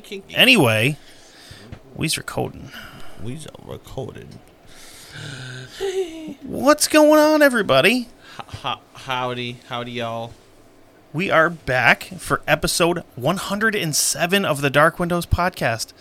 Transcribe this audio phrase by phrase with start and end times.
[0.00, 0.34] Kinky.
[0.34, 0.96] Anyway,
[1.94, 2.70] we's recording.
[3.22, 4.28] We's recorded.
[6.42, 8.08] What's going on, everybody?
[8.36, 10.32] Ho- howdy, howdy, y'all.
[11.12, 15.92] We are back for episode 107 of the Dark Windows podcast.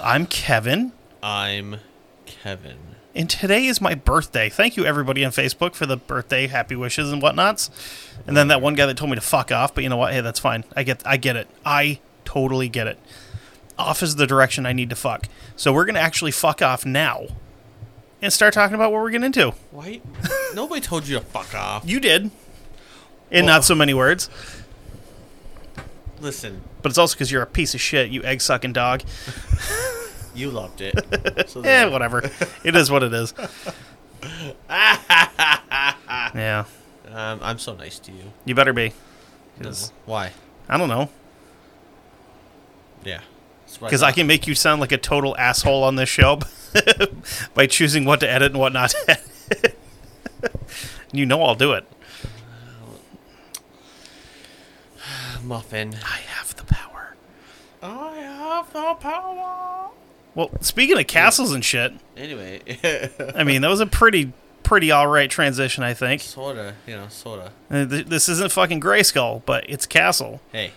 [0.00, 1.78] I'm Kevin, I'm
[2.24, 2.76] Kevin.
[3.14, 4.48] and today is my birthday.
[4.48, 7.68] Thank you, everybody on Facebook, for the birthday happy wishes and whatnots.
[8.26, 10.12] And then that one guy that told me to fuck off, but you know what?
[10.12, 10.64] Hey, that's fine.
[10.76, 11.48] I get, I get it.
[11.66, 11.98] I
[12.32, 12.98] totally get it.
[13.78, 15.28] Off is the direction I need to fuck.
[15.56, 17.26] So we're gonna actually fuck off now,
[18.20, 19.52] and start talking about what we're getting into.
[19.70, 20.00] Why?
[20.54, 21.84] Nobody told you to fuck off.
[21.86, 22.30] You did,
[23.30, 24.28] in Well- not so many words.
[26.20, 29.02] Listen, But it's also because you're a piece of shit, you egg sucking dog.
[30.34, 30.94] you loved it.
[31.48, 32.28] So Eh, whatever.
[32.64, 33.32] it is what it is.
[36.34, 36.64] yeah,
[37.12, 38.32] um, I'm so nice to you.
[38.44, 38.92] you better be.
[39.60, 39.72] No.
[40.06, 40.32] Why?
[40.68, 41.08] I don't know.
[43.04, 43.20] Yeah.
[43.80, 46.40] Because I can make you sound like a total asshole on this show
[47.54, 49.10] by choosing what to edit and what not to
[49.52, 49.78] edit.
[51.12, 51.84] you know I'll do it.
[55.42, 55.94] Muffin.
[56.04, 57.14] I have the power.
[57.82, 59.90] I have the power.
[60.34, 62.60] Well, speaking of castles and shit, Anyway,
[63.34, 64.32] I mean, that was a pretty,
[64.62, 66.20] pretty alright transition, I think.
[66.22, 67.52] sorta, you know, sorta.
[67.70, 70.40] Uh, This isn't fucking Grayskull, but it's Castle.
[70.52, 70.72] Hey,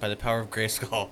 [0.00, 1.08] by the power of Grayskull.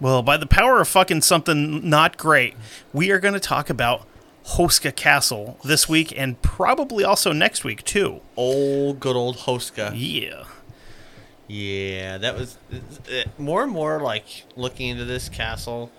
[0.00, 2.54] Well, by the power of fucking something not great,
[2.92, 4.06] we are going to talk about
[4.48, 8.20] Hoska Castle this week and probably also next week too.
[8.36, 9.92] Old good old Hoska.
[9.94, 10.44] Yeah.
[11.48, 15.90] Yeah, that was uh, more and more like looking into this castle.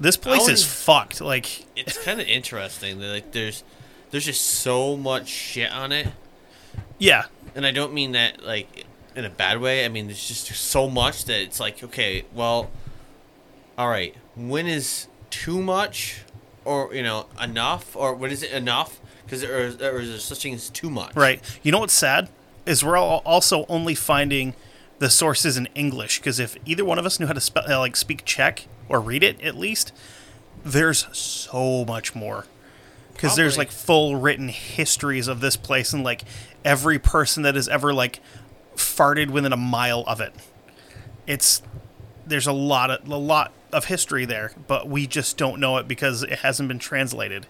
[0.00, 1.20] This place is fucked.
[1.20, 3.62] Like, It's kind of interesting that like there's
[4.10, 6.08] there's just so much shit on it,
[6.98, 8.86] yeah, and I don't mean that like
[9.16, 9.84] in a bad way.
[9.84, 12.70] I mean there's just so much that it's like okay, well,
[13.76, 16.22] all right, when is too much,
[16.64, 19.00] or you know enough, or when is it enough?
[19.24, 21.16] Because there is, there is such thing as too much.
[21.16, 21.40] right.
[21.62, 22.28] You know what's sad
[22.66, 24.54] is we're all also only finding
[24.98, 27.78] the sources in English because if either one of us knew how to spell uh,
[27.78, 29.92] like speak Czech or read it at least,
[30.64, 32.46] there's so much more.
[33.12, 36.24] Because there's like full written histories of this place and like
[36.64, 38.20] every person that has ever like
[38.76, 40.32] farted within a mile of it.
[41.26, 41.62] It's
[42.26, 45.88] there's a lot of a lot of history there, but we just don't know it
[45.88, 47.46] because it hasn't been translated.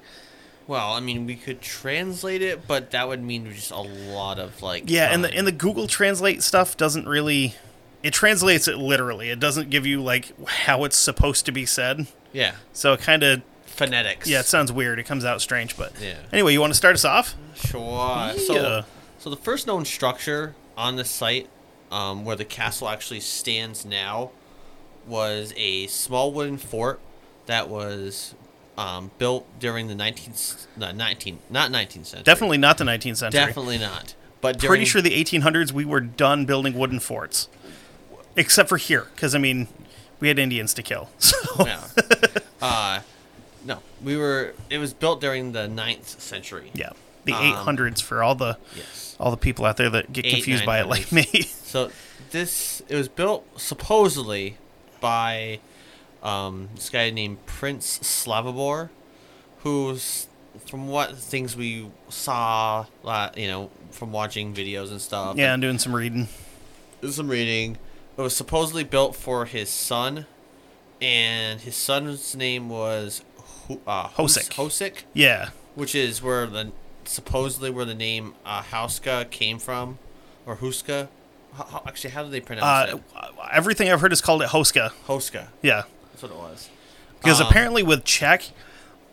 [0.66, 4.62] Well, I mean, we could translate it, but that would mean just a lot of
[4.62, 4.84] like.
[4.86, 7.54] Yeah, and the and the Google Translate stuff doesn't really
[8.02, 9.30] it translates it literally.
[9.30, 12.06] It doesn't give you like how it's supposed to be said.
[12.32, 14.28] yeah So it kind of phonetics.
[14.28, 14.98] yeah, it sounds weird.
[14.98, 16.16] It comes out strange, but Yeah.
[16.32, 17.34] anyway, you want to start us off?
[17.54, 17.80] Sure.
[17.80, 18.34] Yeah.
[18.36, 18.84] So,
[19.18, 21.48] so the first known structure on the site,
[21.90, 24.30] um, where the castle actually stands now,
[25.06, 26.98] was a small wooden fort
[27.46, 28.34] that was
[28.78, 32.22] um, built during the 19th, no, 19, not 19th century.
[32.24, 33.40] Definitely not the 19th century.
[33.40, 34.14] Definitely not.
[34.40, 37.48] But during, Pretty sure the 1800s we were done building wooden forts,
[38.36, 39.68] except for here, because I mean,
[40.20, 41.08] we had Indians to kill.
[41.18, 41.80] So Yeah.
[42.60, 43.00] uh,
[43.64, 44.54] no, we were.
[44.70, 46.70] It was built during the 9th century.
[46.74, 46.90] yeah,
[47.24, 49.03] the Um, 800s for all the Yes.
[49.20, 51.24] All the people out there that get Eight, confused by it, like me.
[51.74, 51.90] So
[52.30, 54.58] this it was built supposedly
[55.00, 55.58] by
[56.22, 58.90] um, this guy named Prince Slavobor,
[59.58, 60.28] who's
[60.66, 65.36] from what things we saw, uh, you know, from watching videos and stuff.
[65.36, 66.28] yeah, I'm doing some reading.
[67.02, 67.76] and some reading.
[68.16, 70.26] It was supposedly built for his son,
[71.02, 73.22] and his son's name was
[73.86, 74.50] uh, Hos- Hosek.
[74.52, 76.70] Hosek, Yeah, which is where the
[77.08, 79.98] supposedly where the name uh, Hauska came from,
[80.46, 81.08] or Huska.
[81.56, 83.30] How, how, actually, how do they pronounce Uh, it?
[83.52, 84.90] everything I've heard is called it Hoska.
[85.06, 85.48] Hoska.
[85.62, 85.82] Yeah.
[86.12, 86.68] That's what it was.
[87.20, 88.50] Because Um, apparently with Czech,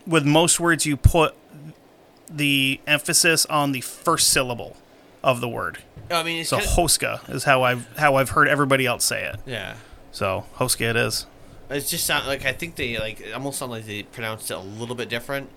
[0.06, 1.34] with most words you put
[2.28, 4.76] the emphasis on the first syllable
[5.22, 5.78] of the word.
[6.10, 9.24] I mean, it's So kinda- Hoska is how I've how I've heard everybody else say
[9.24, 9.36] it.
[9.46, 9.74] yeah.
[10.10, 11.26] So Hoska it is.
[11.70, 14.54] It's just sound like I think they like it almost sound like they pronounced it
[14.54, 15.48] a little bit different,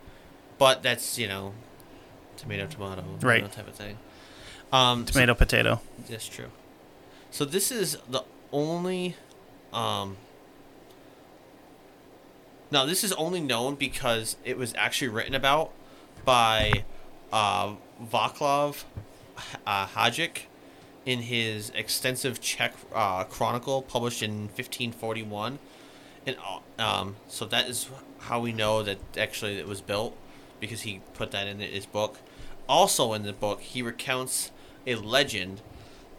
[0.57, 1.53] but that's you know,
[2.37, 3.41] tomato tomato you Right.
[3.41, 3.97] know, type of thing.
[4.73, 5.81] Um, so- Tomato potato.
[6.09, 6.51] That's true.
[7.31, 9.15] So this is the only
[9.73, 10.17] um
[12.71, 15.71] Now this is only known because it was actually written about
[16.23, 16.83] by
[17.31, 18.83] uh Vaclav
[19.65, 20.43] uh, Hajek
[21.05, 25.59] in his extensive Czech uh, chronicle published in 1541
[26.25, 26.35] and
[26.79, 27.89] uh, um so that is
[28.21, 30.17] how we know that actually it was built
[30.59, 32.19] because he put that in his book.
[32.67, 34.51] Also in the book he recounts
[34.87, 35.61] a legend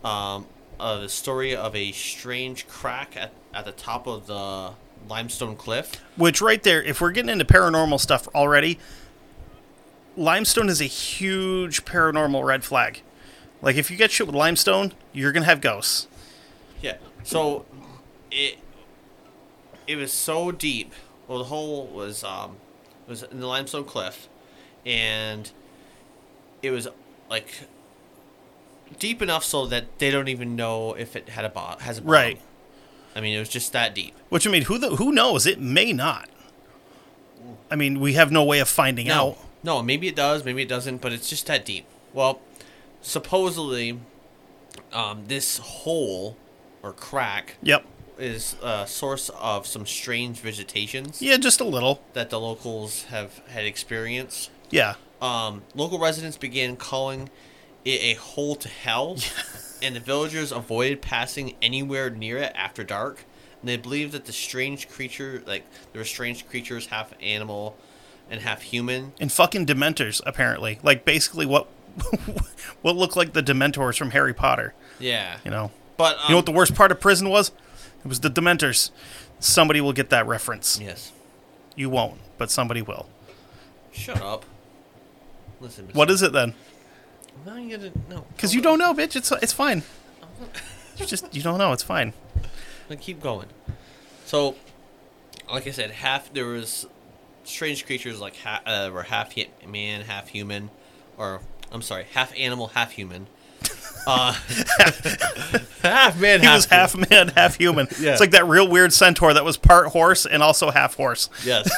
[0.04, 0.46] um,
[0.78, 4.72] uh, the story of a strange crack at, at the top of the
[5.08, 6.02] limestone cliff.
[6.16, 8.78] Which right there, if we're getting into paranormal stuff already,
[10.16, 13.02] limestone is a huge paranormal red flag.
[13.62, 16.06] Like if you get shit with limestone, you're gonna have ghosts.
[16.82, 16.96] Yeah.
[17.24, 17.64] So
[18.30, 18.58] it
[19.86, 20.92] it was so deep.
[21.26, 22.56] Well, the hole was um
[23.06, 24.28] was in the limestone cliff,
[24.84, 25.50] and
[26.62, 26.88] it was
[27.30, 27.48] like
[28.98, 32.00] deep enough so that they don't even know if it had a bot has a
[32.02, 32.12] bottom.
[32.12, 32.40] Right.
[33.14, 34.14] I mean, it was just that deep.
[34.28, 35.46] Which I mean, who the, who knows?
[35.46, 36.28] It may not.
[37.70, 39.38] I mean, we have no way of finding No, out.
[39.64, 41.86] no, maybe it does, maybe it doesn't, but it's just that deep.
[42.12, 42.40] Well,
[43.00, 43.98] supposedly,
[44.92, 46.36] um, this hole
[46.82, 47.84] or crack Yep.
[48.18, 52.00] Is a source of some strange visitations Yeah, just a little.
[52.14, 54.50] that the locals have had experienced.
[54.70, 54.94] Yeah.
[55.20, 57.30] Um, local residents began calling
[57.84, 59.16] it a hole to hell,
[59.82, 63.24] and the villagers avoided passing anywhere near it after dark.
[63.60, 67.76] And they believed that the strange creature, like there were strange creatures, half animal
[68.30, 70.78] and half human, And fucking dementors apparently.
[70.82, 71.68] Like basically what
[72.82, 75.38] what looked like the dementors from Harry Potter, Yeah.
[75.44, 75.70] you know.
[75.96, 77.52] But um, You know what the worst part of prison was?
[78.06, 78.92] It was the dementors.
[79.40, 80.78] Somebody will get that reference.
[80.80, 81.10] Yes.
[81.74, 83.08] You won't, but somebody will.
[83.90, 84.44] Shut up.
[85.60, 85.88] Listen.
[85.92, 86.54] What is it then?
[87.44, 88.24] No, you gotta no.
[88.36, 89.16] Because you don't know, bitch.
[89.16, 89.82] It's it's fine.
[90.96, 91.72] You just you don't know.
[91.72, 92.12] It's fine.
[92.88, 93.48] Then keep going.
[94.24, 94.54] So,
[95.50, 96.86] like I said, half there was
[97.42, 99.34] strange creatures like ha- uh, were half
[99.66, 100.70] man, half human,
[101.18, 101.40] or
[101.72, 103.26] I'm sorry, half animal, half human.
[104.06, 104.32] Uh,
[105.82, 107.88] half man, He half was half man, half human.
[107.98, 108.12] Yeah.
[108.12, 111.28] It's like that real weird centaur that was part horse and also half horse.
[111.44, 111.68] Yes.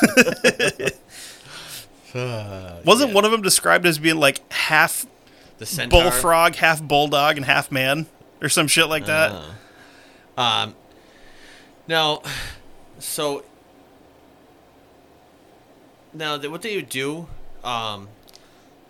[2.85, 5.06] Wasn't one of them described as being like half
[5.56, 6.02] the centaur.
[6.02, 8.05] bullfrog, half bulldog, and half man,
[8.43, 9.32] or some shit like that?
[10.37, 10.75] Uh, um.
[11.87, 12.20] Now,
[12.99, 13.43] so
[16.12, 17.26] now what they would do,
[17.64, 18.08] um,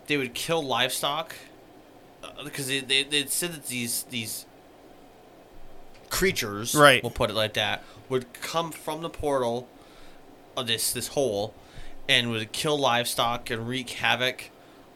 [0.09, 1.37] they would kill livestock
[2.23, 4.47] uh, because they they they said that these these
[6.11, 7.03] creatures, Right.
[7.03, 9.69] we'll put it like that, would come from the portal
[10.57, 11.55] of this this hole
[12.09, 14.51] and would kill livestock and wreak havoc,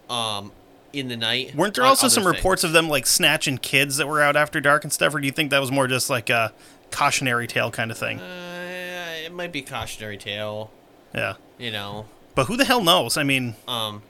[0.09, 0.53] um,
[0.93, 1.55] in the night.
[1.55, 2.37] Weren't there also some things.
[2.37, 5.26] reports of them like snatching kids that were out after dark and stuff, or do
[5.26, 6.52] you think that was more just like a
[6.91, 8.19] cautionary tale kind of thing?
[8.21, 10.71] Uh, it might be cautionary tale,
[11.14, 11.35] Yeah.
[11.59, 12.07] you know.
[12.35, 13.17] But who the hell knows?
[13.19, 14.02] I mean, Um,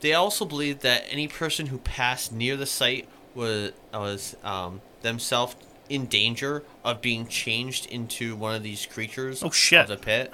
[0.00, 5.56] they also believed that any person who passed near the site was was um, themselves
[5.88, 9.80] in danger of being changed into one of these creatures Oh, shit.
[9.80, 10.32] of the pit.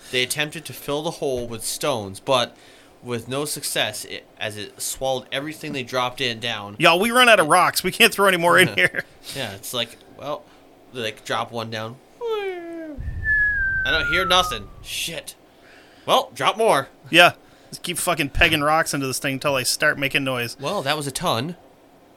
[0.12, 2.56] they attempted to fill the hole with stones, but
[3.02, 6.76] with no success, it, as it swallowed everything they dropped in down.
[6.78, 7.82] y'all, we run out of rocks.
[7.82, 9.04] We can't throw any more in here.
[9.34, 10.44] Yeah, it's like, well,
[10.92, 11.96] like drop one down.
[12.20, 14.68] I don't hear nothing.
[14.82, 15.34] Shit.
[16.06, 16.88] Well, drop more.
[17.10, 17.32] yeah.
[17.82, 20.56] Keep fucking pegging rocks into this thing until they start making noise.
[20.60, 21.56] Well, that was a ton.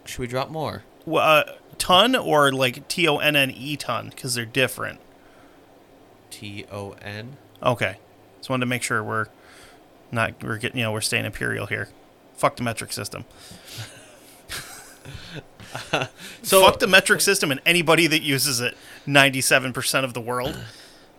[0.06, 0.84] Should we drop more?
[1.06, 1.44] Well, Uh,
[1.78, 4.10] ton or like T O N N E ton?
[4.10, 5.00] Because they're different.
[6.32, 7.38] T O N.
[7.63, 7.98] Okay.
[8.38, 9.28] Just wanted to make sure we're
[10.12, 11.89] not we're getting you know we're staying imperial here.
[12.36, 13.25] Fuck the metric system.
[16.42, 18.75] So Fuck the metric system and anybody that uses it.
[19.06, 20.58] Ninety-seven percent of the world.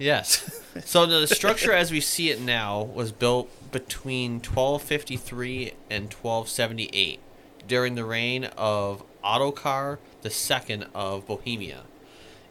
[0.00, 0.60] yes.
[0.84, 7.20] So the structure as we see it now was built between 1253 and 1278
[7.68, 11.82] during the reign of Ottokar II of Bohemia.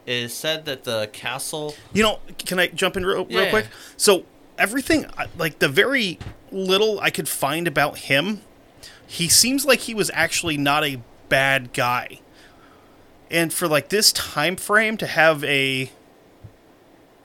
[0.06, 3.50] It is said that the castle You know, can I jump in real, real Yeah.
[3.50, 3.68] quick?
[3.98, 4.24] So
[4.58, 5.06] everything,
[5.38, 6.20] like the very
[6.52, 8.42] little I could find about him,
[9.06, 12.20] he seems like he was actually not a bad guy.
[13.30, 15.92] And for like this time frame to have a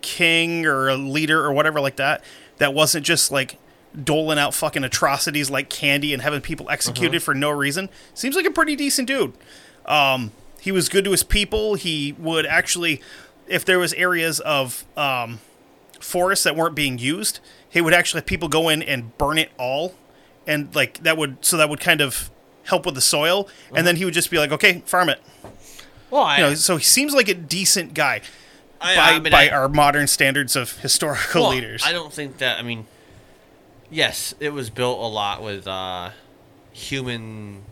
[0.04, 2.22] king or a leader or whatever like that
[2.58, 3.58] that wasn't just like
[4.02, 8.44] doling out fucking atrocities like candy and having people executed for no reason seems like
[8.44, 9.32] a pretty decent dude.
[9.86, 11.74] Um, he was good to his people.
[11.74, 13.00] He would actually,
[13.46, 15.40] if there was areas of um,
[16.00, 19.50] forests that weren't being used, he would actually have people go in and burn it
[19.58, 19.94] all,
[20.46, 22.30] and like that would so that would kind of
[22.64, 25.20] help with the soil, and then he would just be like, okay, farm it.
[26.10, 28.22] Well, I, You know, so he seems like a decent guy
[28.84, 31.82] I, by, I mean, by I- our modern standards of historical well, leaders.
[31.84, 32.58] I don't think that.
[32.58, 32.86] I mean,
[33.90, 36.10] yes, it was built a lot with uh,
[36.72, 37.62] human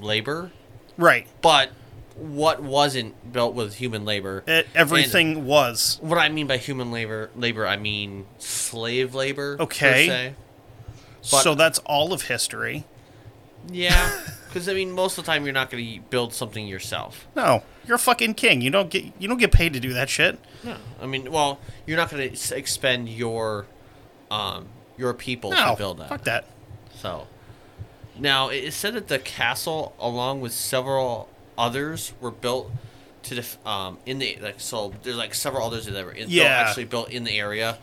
[0.00, 0.50] labor,
[0.96, 1.26] right.
[1.42, 1.70] but
[2.16, 4.42] what wasn't built with human labor?
[4.48, 5.98] E- everything was.
[6.00, 9.56] What I mean by human labor, labor, I mean slave labor.
[9.56, 10.06] per Okay.
[10.08, 10.34] se.
[11.30, 12.84] But- so that's all of history.
[13.70, 17.26] Yeah, because I mean, most of the time you're not going to build something yourself.
[17.36, 18.60] No, you're a fucking king.
[18.60, 20.38] You don't get you don't get paid to do that shit.
[20.62, 23.66] No, I mean, well, you're not going to expend your,
[24.30, 24.66] um,
[24.96, 26.08] your people No, to build that.
[26.08, 26.44] fuck that.
[26.94, 27.26] So,
[28.18, 32.70] now it is said that the castle, along with several others, were built
[33.24, 34.92] to def- um in the like so.
[35.02, 36.44] There's like several others that were in, Yeah.
[36.44, 37.78] actually built in the area.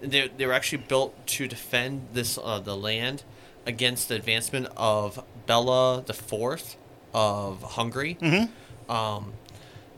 [0.00, 3.22] They they were actually built to defend this uh, the land
[3.66, 6.76] against the advancement of Bela the Fourth
[7.14, 8.18] of Hungary.
[8.20, 8.90] Mm-hmm.
[8.90, 9.32] Um,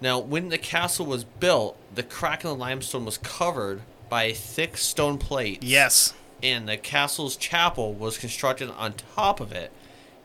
[0.00, 4.34] now, when the castle was built, the crack in the limestone was covered by a
[4.34, 6.12] thick stone plate Yes.
[6.42, 9.72] and the castle's chapel was constructed on top of it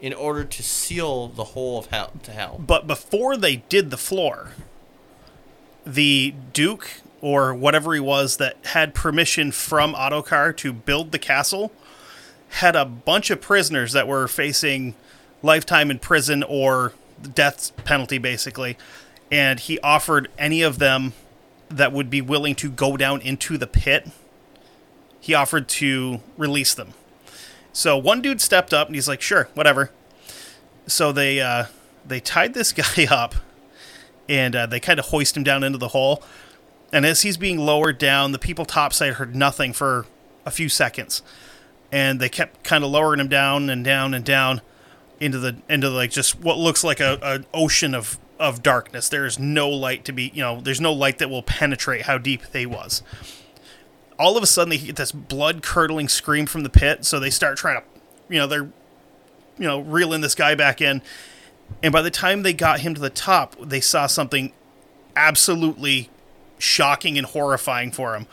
[0.01, 2.59] in order to seal the whole of hell to hell.
[2.65, 4.51] But before they did the floor,
[5.85, 11.71] the Duke or whatever he was that had permission from Ottokar to build the castle
[12.55, 14.95] had a bunch of prisoners that were facing
[15.41, 16.93] lifetime in prison or
[17.35, 18.77] death penalty, basically.
[19.31, 21.13] And he offered any of them
[21.69, 24.09] that would be willing to go down into the pit,
[25.19, 26.93] he offered to release them.
[27.73, 29.91] So one dude stepped up and he's like, "Sure, whatever."
[30.87, 31.65] So they uh,
[32.05, 33.35] they tied this guy up,
[34.27, 36.23] and uh, they kind of hoist him down into the hole.
[36.93, 40.05] And as he's being lowered down, the people topside heard nothing for
[40.45, 41.21] a few seconds,
[41.91, 44.61] and they kept kind of lowering him down and down and down
[45.19, 49.07] into the into like just what looks like a an ocean of of darkness.
[49.07, 52.17] There is no light to be, you know, there's no light that will penetrate how
[52.17, 53.03] deep they was.
[54.17, 57.29] All of a sudden, they get this blood curdling scream from the pit, so they
[57.29, 57.87] start trying to,
[58.29, 58.69] you know, they're,
[59.57, 61.01] you know, reeling this guy back in.
[61.81, 64.51] And by the time they got him to the top, they saw something
[65.15, 66.09] absolutely
[66.57, 68.27] shocking and horrifying for him.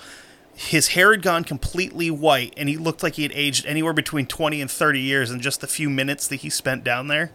[0.55, 4.27] His hair had gone completely white, and he looked like he had aged anywhere between
[4.27, 7.31] 20 and 30 years in just the few minutes that he spent down there.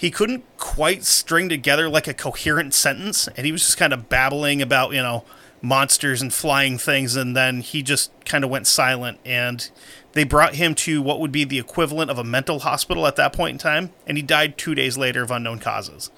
[0.00, 4.08] He couldn't quite string together like a coherent sentence, and he was just kind of
[4.08, 5.26] babbling about, you know,
[5.60, 9.18] monsters and flying things, and then he just kind of went silent.
[9.26, 9.70] And
[10.12, 13.34] they brought him to what would be the equivalent of a mental hospital at that
[13.34, 16.10] point in time, and he died two days later of unknown causes.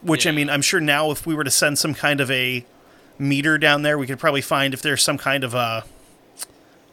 [0.00, 2.64] Which, I mean, I'm sure now if we were to send some kind of a
[3.18, 5.84] meter down there, we could probably find if there's some kind of a,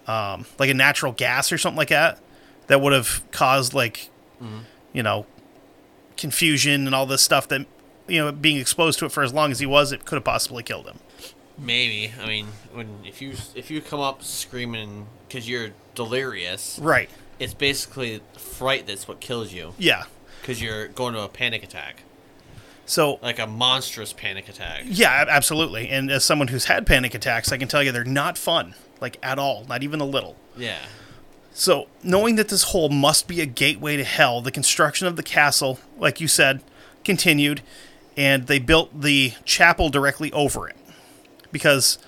[0.08, 2.18] um, like a natural gas or something like that,
[2.66, 4.10] that would have caused like,
[4.94, 5.26] you know,
[6.18, 7.66] confusion and all this stuff that,
[8.08, 10.24] you know, being exposed to it for as long as he was, it could have
[10.24, 11.00] possibly killed him.
[11.58, 12.12] Maybe.
[12.22, 17.10] I mean, when if you if you come up screaming because you're delirious, Right.
[17.40, 20.04] it's basically fright that's what kills you Yeah.
[20.42, 22.04] because you're going to a panic attack,
[22.86, 24.84] So like a monstrous panic attack.
[24.86, 25.90] Yeah, absolutely.
[25.90, 29.18] And as someone who's had panic attacks, I can tell you they're not fun, like
[29.24, 30.36] at all, not even a little.
[30.58, 30.80] Yeah.
[31.54, 35.24] So, knowing that this hole must be a gateway to hell, the construction of the
[35.24, 36.62] castle, like you said,
[37.04, 37.62] continued,
[38.18, 40.76] and they built the chapel directly over it.
[41.52, 42.00] Because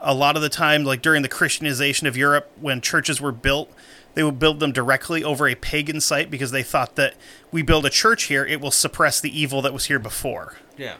[0.00, 3.70] a lot of the time, like during the Christianization of Europe, when churches were built,
[4.14, 7.14] they would build them directly over a pagan site because they thought that
[7.52, 10.94] we build a church here, it will suppress the evil that was here before Yeah.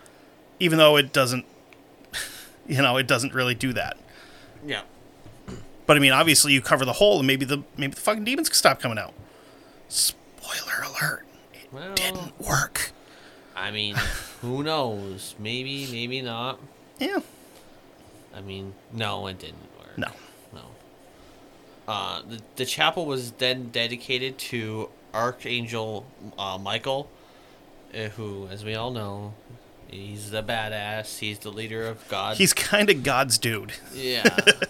[0.60, 1.46] even though it doesn't
[2.66, 3.96] you know it doesn't really do that
[4.66, 4.82] Yeah.
[5.87, 8.49] But i mean obviously you cover the hole and maybe the maybe the fucking demons
[8.49, 9.14] can stop coming out
[9.88, 11.25] spoiler alert
[11.55, 12.93] it Well, didn't work
[13.59, 13.97] I mean,
[14.43, 15.35] who knows?
[15.38, 16.61] Maybe, maybe not.
[16.99, 17.21] yeah
[18.35, 19.97] I mean, no, it didn't work.
[19.97, 20.09] no
[20.52, 20.61] No.
[21.88, 26.05] Uh, the, the chapel was then dedicated to Archangel
[26.38, 27.09] uh, Michael,
[27.95, 29.33] uh, who, as we all know,
[29.90, 31.19] he's the badass.
[31.19, 32.37] He's the leader of God.
[32.37, 34.28] he's kind of god's dude yeah.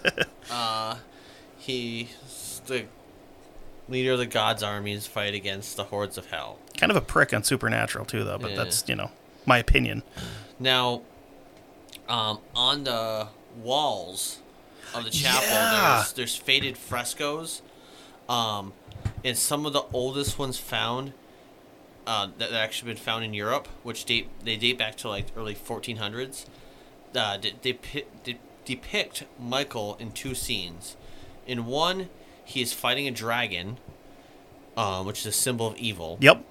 [0.51, 0.95] uh,
[1.57, 2.85] he's the
[3.89, 6.59] leader of the gods' armies, fight against the hordes of hell.
[6.77, 8.37] Kind of a prick on Supernatural too, though.
[8.37, 8.57] But Yeah.
[8.57, 9.11] that's you know
[9.45, 10.03] my opinion.
[10.59, 11.01] Now,
[12.09, 13.27] um, on the
[13.63, 14.39] walls
[14.93, 15.95] of the chapel, Yeah.
[15.97, 17.61] there's there's faded frescoes,
[18.29, 18.73] um,
[19.23, 21.13] and some of the oldest ones found
[22.07, 25.27] uh, that that actually been found in Europe, which date they date back to like
[25.37, 26.45] early 1400s.
[27.15, 27.77] Uh, de-
[28.65, 30.97] depict Michael in two scenes.
[31.45, 32.09] In one,
[32.43, 33.77] he is fighting a dragon,
[34.75, 36.43] um, which is a symbol of evil Yep.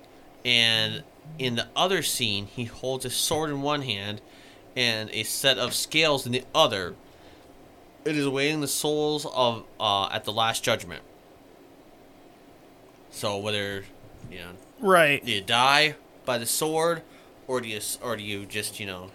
[0.45, 1.03] and
[1.39, 4.21] in the other scene he holds a sword in one hand
[4.77, 6.95] and a set of scales in the other
[8.05, 11.03] it is weighing the souls of uh, at the last judgment
[13.11, 13.85] so whether
[14.31, 15.25] you know Right.
[15.25, 17.03] do you die by the sword
[17.47, 19.11] or do you or do you just you know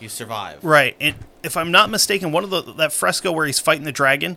[0.00, 0.96] you survive Right.
[1.00, 4.36] And if I'm not mistaken, one of the that fresco where he's fighting the dragon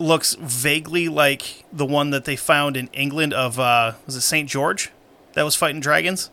[0.00, 4.48] looks vaguely like the one that they found in England of uh was it St.
[4.48, 4.90] George
[5.34, 6.30] that was fighting dragons?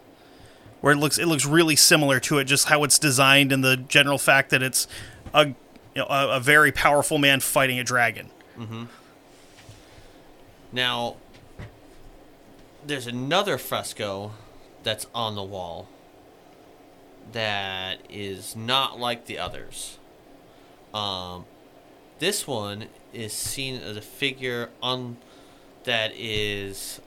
[0.79, 3.77] Where it looks it looks really similar to it, just how it's designed and the
[3.77, 4.87] general fact that it's
[5.33, 5.53] a you
[5.97, 8.29] know, a, a very powerful man fighting a dragon.
[8.57, 8.87] Mhm.
[10.71, 11.17] Now,
[12.85, 14.31] there's another fresco
[14.83, 15.87] that's on the wall
[17.31, 19.97] that is not like the others.
[20.93, 21.45] Um,
[22.19, 25.17] this one is seen as a figure on
[25.83, 26.99] that is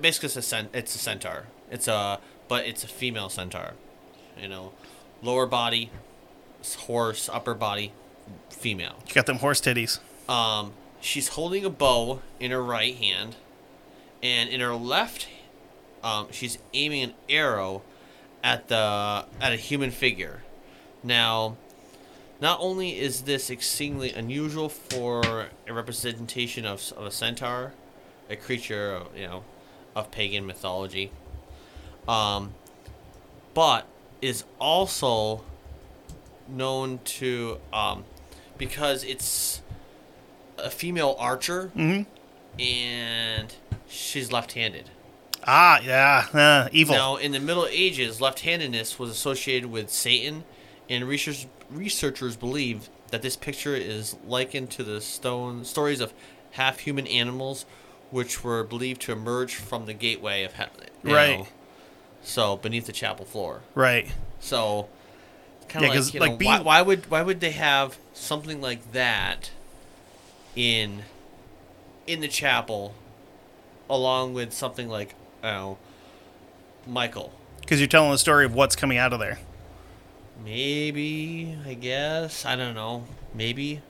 [0.00, 1.46] basically it's a cent- it's a centaur.
[1.70, 3.72] It's a but it's a female centaur.
[4.40, 4.72] You know,
[5.22, 5.90] lower body,
[6.78, 7.92] horse, upper body,
[8.50, 8.96] female.
[9.06, 9.98] You got them horse titties.
[10.30, 13.36] Um, she's holding a bow in her right hand,
[14.22, 15.28] and in her left,
[16.02, 17.82] um, she's aiming an arrow
[18.42, 20.42] at the at a human figure.
[21.02, 21.56] Now,
[22.40, 27.72] not only is this exceedingly unusual for a representation of, of a centaur,
[28.30, 29.44] a creature you know
[29.94, 31.10] of pagan mythology,
[32.06, 32.54] um,
[33.54, 33.86] but
[34.20, 35.44] is also
[36.48, 38.04] known to um,
[38.56, 39.62] because it's
[40.62, 41.70] a female archer
[42.58, 43.54] and
[43.88, 44.90] she's left-handed.
[45.46, 46.94] Ah, yeah, uh, evil.
[46.96, 50.44] Now, in the Middle Ages, left-handedness was associated with Satan,
[50.90, 56.12] and research, researchers believe that this picture is likened to the stone stories of
[56.52, 57.64] half-human animals,
[58.10, 60.86] which were believed to emerge from the gateway of heaven.
[61.02, 61.46] Right.
[62.22, 63.62] So beneath the chapel floor.
[63.74, 64.08] Right.
[64.40, 64.88] So
[65.68, 67.52] kind Yeah, of 'cause, like, you like, know, being- why, why would why would they
[67.52, 69.50] have something like that
[70.58, 71.04] in
[72.08, 72.92] in the chapel
[73.88, 75.78] along with something like oh
[76.86, 77.32] Michael?
[77.60, 79.38] Because you're telling the story of what's coming out of there.
[80.44, 83.04] Maybe I guess I don't know.
[83.32, 83.80] Maybe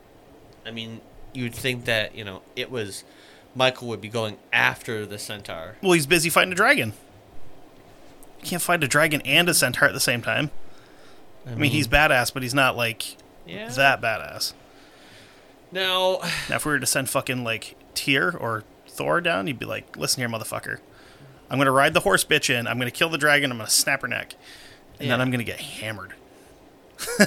[0.67, 1.01] I mean
[1.33, 3.03] you'd think that you know it was
[3.55, 5.77] Michael would be going after the centaur.
[5.83, 6.93] Well, he's busy fighting a dragon.
[8.41, 10.51] You can't fight a dragon and a centaur at the same time.
[11.47, 13.69] I mean, he's badass, but he's not like yeah.
[13.71, 14.53] that badass.
[15.73, 19.67] Now Now, if we were to send fucking like Tyr or Thor down, you'd be
[19.67, 20.79] like, "Listen here, motherfucker.
[21.51, 22.67] I'm gonna ride the horse bitch in.
[22.67, 23.51] I'm gonna kill the dragon.
[23.51, 24.35] I'm gonna snap her neck,
[25.01, 26.15] and then I'm gonna get hammered."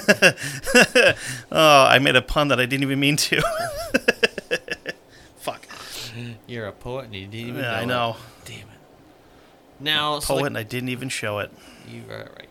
[1.50, 3.42] oh, I made a pun that I didn't even mean to.
[5.36, 5.66] Fuck.
[6.46, 7.86] you're a poet and you didn't even Yeah, I it.
[7.86, 8.16] know.
[8.44, 8.64] Damn it.
[9.80, 11.50] Now, so Poet, the- and I didn't even show it.
[11.88, 12.48] You are right.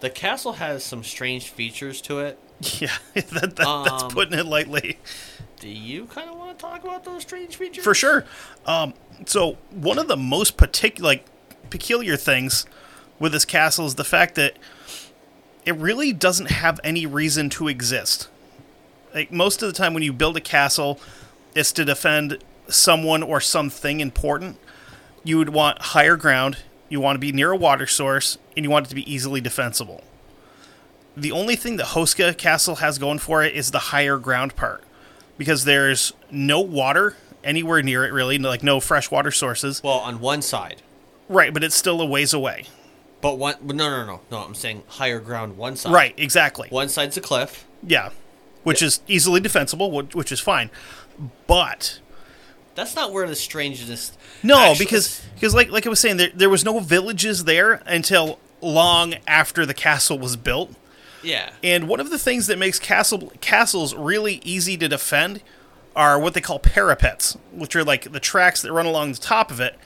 [0.00, 2.38] The castle has some strange features to it.
[2.80, 4.98] Yeah, that, that, that's Um, putting it lightly.
[5.60, 7.84] Do you kind of want to talk about those strange features?
[7.84, 8.24] For sure.
[8.66, 8.94] Um,
[9.26, 11.24] so one of the most particular, like,
[11.70, 12.66] peculiar things
[13.18, 14.56] with this castle is the fact that
[15.66, 18.28] it really doesn't have any reason to exist.
[19.14, 20.98] Like most of the time, when you build a castle,
[21.54, 24.56] it's to defend someone or something important.
[25.24, 26.58] You would want higher ground.
[26.88, 29.40] You want to be near a water source, and you want it to be easily
[29.40, 30.02] defensible.
[31.20, 34.84] The only thing that Hoska Castle has going for it is the higher ground part
[35.36, 40.42] because there's no water anywhere near it really like no freshwater sources Well, on one
[40.42, 40.82] side,
[41.28, 42.66] right but it's still a ways away
[43.20, 43.54] but one.
[43.62, 44.38] No, no, no, no.
[44.38, 45.56] I'm saying higher ground.
[45.56, 45.92] One side.
[45.92, 47.64] right exactly One side's a cliff.
[47.86, 48.10] yeah
[48.64, 50.70] which is easily defensible wh- which is fine
[51.46, 52.00] but
[52.74, 54.12] That's not where the strangeness.
[54.42, 57.82] no actually- because because like like i was saying there, there was no villages there
[57.86, 60.74] until long after the castle was built
[61.22, 65.42] yeah, And one of the things that makes castle castles really easy to defend
[65.96, 69.50] are what they call parapets, which are like the tracks that run along the top
[69.50, 69.76] of it,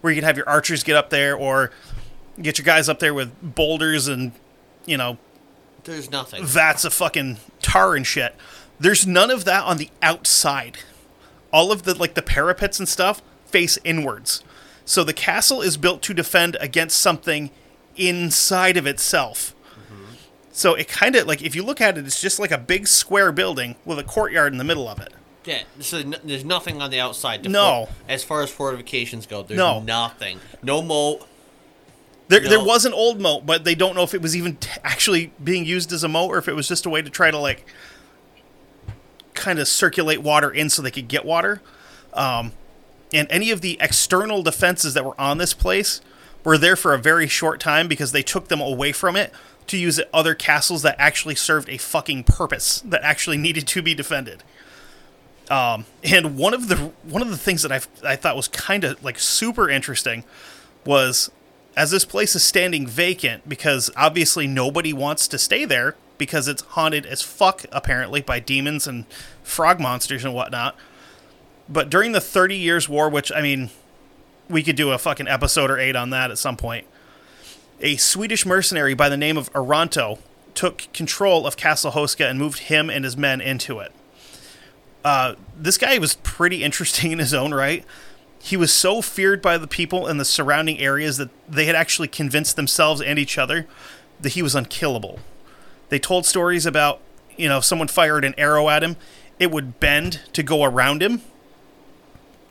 [0.00, 1.70] where you can have your archers get up there or
[2.40, 4.32] get your guys up there with boulders and
[4.86, 5.16] you know
[5.84, 6.44] there's nothing.
[6.44, 8.34] vats of fucking tar and shit.
[8.80, 10.78] There's none of that on the outside.
[11.52, 14.42] all of the like the parapets and stuff face inwards.
[14.84, 17.50] So the castle is built to defend against something
[17.96, 19.54] inside of itself.
[20.52, 22.86] So it kind of like if you look at it, it's just like a big
[22.86, 25.12] square building with a courtyard in the middle of it.
[25.44, 27.42] Yeah, so n- there's nothing on the outside.
[27.42, 27.88] To No.
[28.08, 29.80] as far as fortifications go, there's No.
[29.80, 30.38] nothing.
[30.62, 31.26] No moat.
[32.28, 34.70] There, there was an old moat, but they don't know if it was even t-
[34.84, 37.30] actually being used as a moat or if it was just a way to try
[37.30, 37.66] to like
[39.34, 41.60] kind of circulate water in so they could get water.
[42.14, 42.52] Um,
[43.12, 46.00] and any of the external defenses that were on this place
[46.44, 49.32] were there for a very short time because they took them away from it
[49.66, 53.82] to use at other castles that actually served a fucking purpose that actually needed to
[53.82, 54.42] be defended.
[55.50, 58.84] Um, and one of the one of the things that I I thought was kind
[58.84, 60.24] of like super interesting
[60.84, 61.30] was
[61.76, 66.62] as this place is standing vacant because obviously nobody wants to stay there because it's
[66.62, 69.06] haunted as fuck apparently by demons and
[69.42, 70.76] frog monsters and whatnot.
[71.68, 73.70] But during the Thirty Years' War, which I mean,
[74.48, 76.86] we could do a fucking episode or eight on that at some point.
[77.82, 80.20] A Swedish mercenary by the name of Oronto
[80.54, 83.92] took control of Castle Hoska and moved him and his men into it.
[85.04, 87.84] Uh, this guy was pretty interesting in his own right.
[88.38, 92.06] He was so feared by the people in the surrounding areas that they had actually
[92.06, 93.66] convinced themselves and each other
[94.20, 95.18] that he was unkillable.
[95.88, 97.00] They told stories about,
[97.36, 98.96] you know, if someone fired an arrow at him,
[99.40, 101.22] it would bend to go around him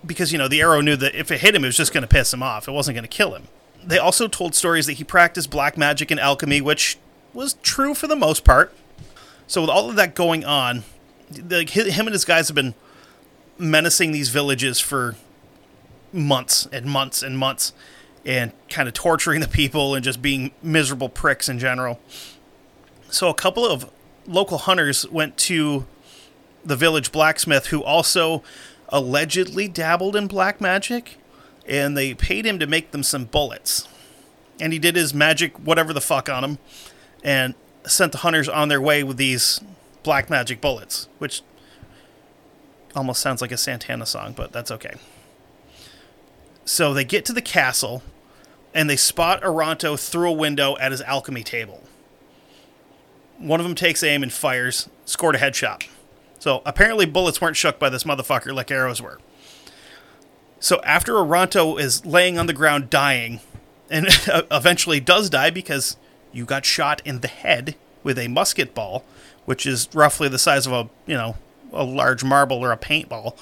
[0.05, 2.01] because, you know, the arrow knew that if it hit him, it was just going
[2.01, 2.67] to piss him off.
[2.67, 3.47] It wasn't going to kill him.
[3.83, 6.97] They also told stories that he practiced black magic and alchemy, which
[7.33, 8.73] was true for the most part.
[9.47, 10.83] So, with all of that going on,
[11.49, 12.73] like him and his guys have been
[13.57, 15.15] menacing these villages for
[16.13, 17.73] months and months and months
[18.25, 21.99] and kind of torturing the people and just being miserable pricks in general.
[23.09, 23.89] So a couple of
[24.27, 25.85] local hunters went to
[26.63, 28.43] the village blacksmith who also
[28.89, 31.17] allegedly dabbled in black magic
[31.67, 33.87] and they paid him to make them some bullets.
[34.59, 36.57] And he did his magic whatever the fuck on them
[37.23, 39.61] and sent the hunters on their way with these
[40.03, 41.41] black magic bullets, which
[42.95, 44.93] almost sounds like a Santana song, but that's okay.
[46.65, 48.03] So they get to the castle
[48.73, 51.83] and they spot Oronto through a window at his alchemy table.
[53.37, 55.87] One of them takes aim and fires, scored a headshot.
[56.39, 59.19] So apparently bullets weren't shook by this motherfucker like arrows were.
[60.61, 63.41] So after Oronto is laying on the ground dying,
[63.89, 64.07] and
[64.51, 65.97] eventually does die because
[66.31, 69.03] you got shot in the head with a musket ball,
[69.45, 71.35] which is roughly the size of a you know
[71.73, 73.35] a large marble or a paintball.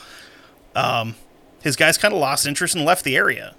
[0.75, 1.15] Um,
[1.61, 3.53] his guys kind of lost interest and left the area,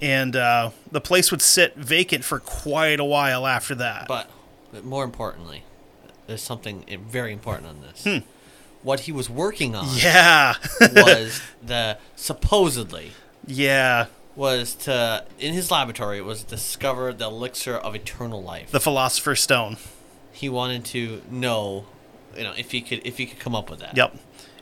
[0.00, 4.08] and uh, the place would sit vacant for quite a while after that.
[4.08, 4.28] But,
[4.72, 5.62] but more importantly,
[6.26, 8.04] there's something very important on this.
[8.04, 8.28] Hmm.
[8.82, 13.12] What he was working on yeah, was the supposedly
[13.46, 18.70] yeah, was to in his laboratory was discover the elixir of eternal life.
[18.70, 19.76] the Philosopher's Stone.
[20.32, 21.86] he wanted to know,
[22.36, 23.96] you know, if he could if he could come up with that.
[23.96, 24.16] Yep.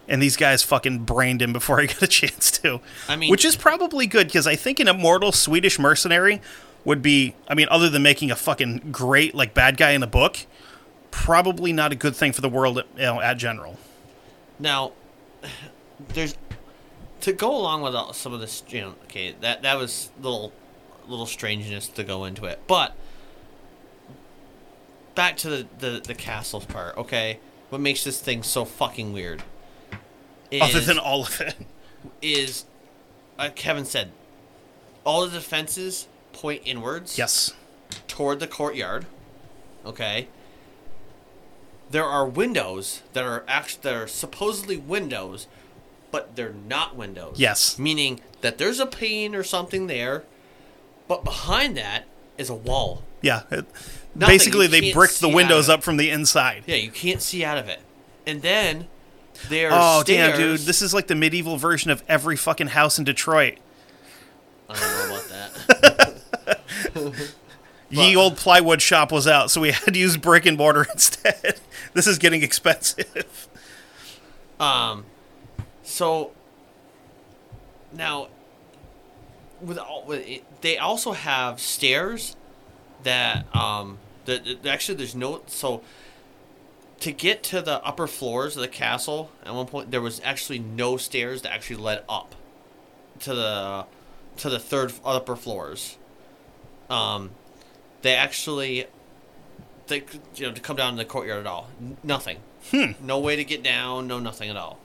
[0.09, 2.81] And these guys fucking brained him before he got a chance to.
[3.09, 6.40] I mean- which is probably good because I think an immortal Swedish mercenary
[6.85, 10.07] would be, I mean, other than making a fucking great like bad guy in the
[10.07, 10.38] book,
[11.11, 13.76] probably not a good thing for the world, you know, at general.
[14.59, 14.92] Now,
[16.09, 16.37] there's
[17.21, 18.62] to go along with all, some of this.
[18.69, 20.53] You know, okay, that that was little
[21.09, 22.95] little strangeness to go into it, but
[25.14, 26.97] back to the the, the castle part.
[26.97, 27.38] Okay,
[27.69, 29.42] what makes this thing so fucking weird?
[30.51, 31.57] Is, Other than all of it,
[32.23, 32.66] is
[33.38, 34.12] uh, Kevin said,
[35.05, 37.19] all the defenses point inwards.
[37.19, 37.53] yes,
[38.07, 39.07] toward the courtyard.
[39.85, 40.29] Okay.
[41.90, 45.46] There are windows that are actually that are supposedly windows,
[46.11, 47.37] but they're not windows.
[47.38, 47.79] Yes.
[47.79, 50.25] Meaning that there's a pane or something there,
[51.09, 52.05] but behind that
[52.38, 53.03] is a wall.
[53.22, 53.42] yeah.
[53.51, 53.66] It-
[54.16, 56.64] basically, they bricked the windows up from the inside.
[56.66, 57.81] Yeah, you can't see out of it.
[58.27, 58.87] And then
[59.49, 60.31] there's Oh stairs.
[60.33, 60.61] damn, dude!
[60.61, 63.59] This is like the medieval version of every fucking house in Detroit.
[64.68, 66.62] I don't know about that.
[67.90, 71.61] Ye old plywood shop was out, so we had to use brick and mortar instead.
[71.97, 73.49] This is getting expensive.
[74.59, 75.05] Um,
[75.83, 76.33] so
[77.93, 78.29] now
[79.61, 82.37] with all with it, they also have stairs
[83.03, 85.83] that um that that- actually there's no so
[87.01, 90.59] to get to the upper floors of the castle at one point there was actually
[90.59, 92.35] no stairs that actually led up
[93.21, 93.85] to the
[94.39, 95.99] to the third upper floors
[96.89, 97.31] um
[98.03, 98.87] they actually
[99.88, 101.68] they you know to come down to the courtyard at all.
[101.81, 102.38] N- nothing.
[103.01, 104.79] No way to get down no nothing at all.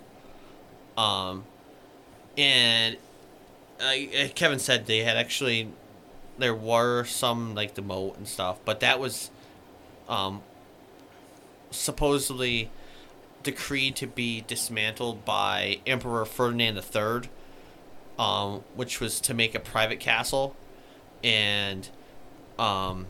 [0.97, 1.45] Um
[2.37, 2.97] and
[3.79, 3.93] uh,
[4.35, 5.69] Kevin said they had actually
[6.37, 9.31] there were some like the moat and stuff, but that was
[10.07, 10.41] um,
[11.69, 12.69] supposedly
[13.43, 17.29] decreed to be dismantled by Emperor Ferdinand III,
[18.19, 20.55] um, which was to make a private castle,
[21.23, 21.89] and
[22.59, 23.07] um,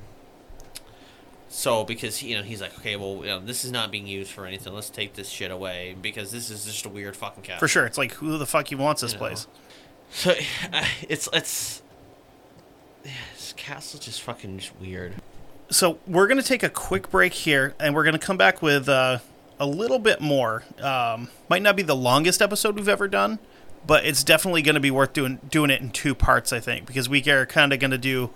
[1.54, 4.32] so because you know he's like, okay, well, you know, this is not being used
[4.32, 4.74] for anything.
[4.74, 7.60] Let's take this shit away because this is just a weird fucking castle.
[7.60, 7.86] For sure.
[7.86, 9.28] It's like who the fuck even wants this You know.
[9.28, 9.48] place?
[10.12, 10.34] So
[11.10, 11.82] it's it's
[13.04, 15.16] yeah, this castle's just fucking just weird.
[15.70, 19.20] So we're gonna take a quick break here, and we're gonna come back with uh,
[19.60, 20.64] a little bit more.
[20.82, 23.40] Um, might not be the longest episode we've ever done,
[23.86, 26.54] but it's definitely gonna be worth doing doing it in two parts.
[26.54, 28.30] I think because we are kind of gonna do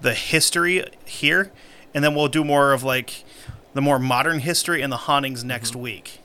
[0.00, 1.50] the history here,
[1.96, 3.24] and then we'll do more of like
[3.72, 6.20] the more modern history and the hauntings next week.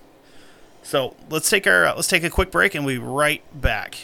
[0.84, 3.98] So let's take our uh, let's take a quick break, and we be right back.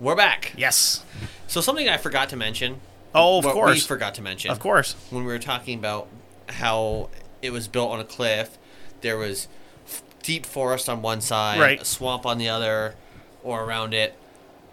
[0.00, 0.52] We're back.
[0.56, 1.04] Yes.
[1.46, 2.80] So something I forgot to mention.
[3.14, 3.86] Oh, of what We course.
[3.86, 4.50] forgot to mention.
[4.50, 4.96] Of course.
[5.10, 6.08] when we were talking about
[6.48, 7.10] how
[7.42, 8.58] it was built on a cliff,
[9.02, 9.46] there was
[9.86, 11.80] f- deep forest on one side, Right.
[11.80, 12.96] a swamp on the other,
[13.44, 14.18] or around it,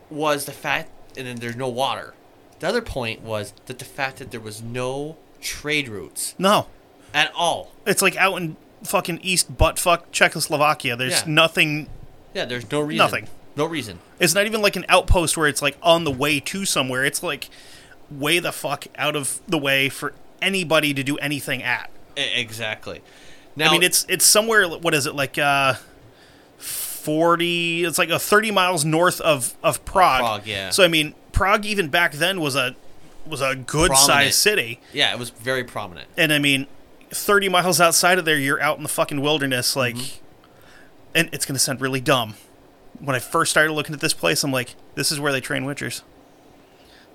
[0.10, 2.16] was the fact, and then there's no water.
[2.62, 6.68] The other point was that the fact that there was no trade routes No.
[7.14, 7.72] at all.
[7.86, 10.96] It's like out in fucking East buttfuck Czechoslovakia.
[10.96, 11.34] There's Yeah.
[11.34, 11.90] nothing.
[12.34, 12.98] Yeah, there's no reason.
[12.98, 13.28] Nothing.
[13.56, 14.00] No reason.
[14.20, 17.04] It's not even like an outpost where it's like on the way to somewhere.
[17.04, 17.50] It's like
[18.10, 21.90] way the fuck out of the way for anybody to do anything at.
[22.18, 23.02] E- exactly.
[23.56, 24.68] Now, I mean, it's it's somewhere.
[24.70, 25.38] What is it like?
[25.38, 25.74] Uh,
[26.58, 27.84] forty.
[27.84, 30.20] It's like a thirty miles north of of Prague.
[30.22, 30.70] Prague, yeah.
[30.70, 32.76] So I mean, Prague even back then was a
[33.26, 33.98] was a good Prominent.
[33.98, 34.80] sized city.
[34.94, 36.08] yeah, it was very prominent.
[36.18, 36.68] and I mean,
[37.10, 39.72] thirty miles outside of there, you're out in the fucking wilderness.
[39.76, 39.80] Mm-hmm.
[39.98, 40.22] Like,
[41.16, 42.36] and it's gonna sound really dumb.
[43.00, 45.64] When I first started looking at this place, I'm like, this is where they train
[45.64, 46.04] witchers.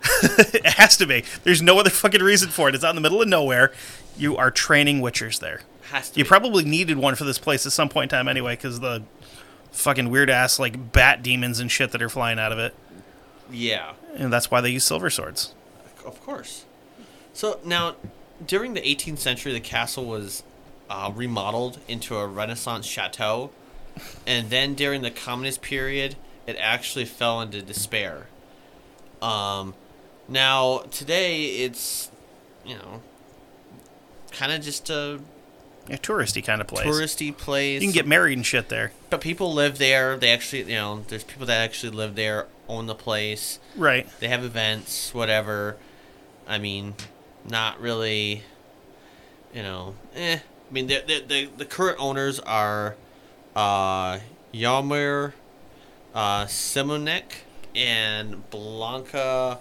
[0.23, 1.23] it has to be.
[1.45, 2.75] There's no other fucking reason for it.
[2.75, 3.73] It's out in the middle of nowhere.
[4.17, 5.61] You are training witchers there.
[5.93, 6.29] Has to You be.
[6.29, 9.05] probably needed one for this place at some point in time anyway, because the
[9.73, 12.75] fucking weird ass like bat demons and shit that are flying out of it,
[13.51, 13.93] yeah.
[14.17, 15.55] And that's why they use silver swords.
[16.05, 16.65] Of course.
[17.33, 17.97] So now,
[18.45, 20.43] during the 18th century, the castle was
[20.89, 23.51] uh, remodeled into a Renaissance chateau,
[24.27, 28.27] and then during the communist period, it actually fell into despair.
[29.21, 29.75] Um,
[30.29, 32.11] now today it's,
[32.65, 33.03] you know,
[34.33, 35.21] kind of just a
[35.89, 36.87] A touristy kind of place.
[36.87, 37.81] touristy place.
[37.81, 38.93] You can get married and shit there.
[39.11, 40.17] but people live there.
[40.17, 43.59] They actually, you know, there's people that actually live there, own the place.
[43.77, 44.09] Right.
[44.21, 45.77] They have events, whatever.
[46.49, 46.95] I mean,
[47.49, 48.43] not really.
[49.55, 50.39] You know, eh.
[50.39, 52.97] I mean, the the the, the current owners are,
[53.55, 54.19] uh,
[54.53, 55.33] Yarmir,
[56.15, 57.43] uh, Simonek,
[57.75, 59.59] and Blanca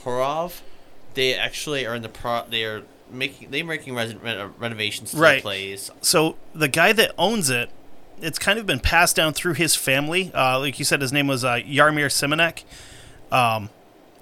[0.00, 0.60] Horov.
[1.14, 2.44] They actually are in the pro.
[2.48, 2.82] They are
[3.12, 5.36] making they're making res- re- renovations to Right.
[5.36, 5.90] the place.
[6.00, 7.70] so the guy that owns it,
[8.20, 10.30] it's kind of been passed down through his family.
[10.34, 12.62] Uh, like you said, his name was uh, Yarmir Simonek,
[13.36, 13.70] um,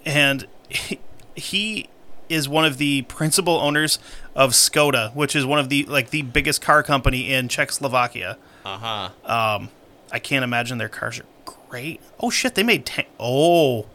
[0.07, 0.99] and he,
[1.35, 1.89] he
[2.29, 3.99] is one of the principal owners
[4.35, 8.39] of Skoda, which is one of the like the biggest car company in Czechoslovakia.
[8.65, 9.57] Uh huh.
[9.57, 9.69] Um,
[10.13, 12.01] I can't imagine their cars are great.
[12.21, 13.09] Oh shit, they made tank.
[13.19, 13.87] Oh,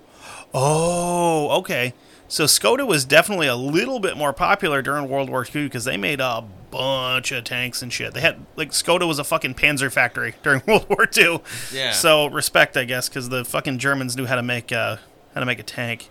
[0.53, 1.93] oh, okay.
[2.27, 5.95] So Skoda was definitely a little bit more popular during World War II because they
[5.95, 8.13] made a bunch of tanks and shit.
[8.13, 11.39] They had like Skoda was a fucking Panzer factory during World War II.
[11.71, 11.91] Yeah.
[11.91, 14.97] So respect, I guess, because the fucking Germans knew how to make uh,
[15.33, 16.09] how to make a tank.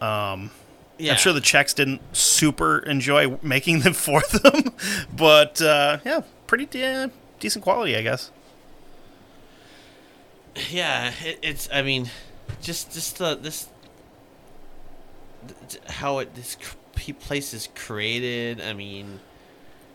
[0.00, 0.50] Um,
[0.98, 1.12] Yeah.
[1.12, 4.72] I'm sure the Czechs didn't super enjoy making them for them,
[5.16, 8.32] but uh, yeah, pretty de- decent quality, I guess.
[10.70, 12.10] yeah it, it's i mean
[12.60, 13.74] just just the this th-
[15.88, 16.56] how it this
[17.20, 19.20] place is created i mean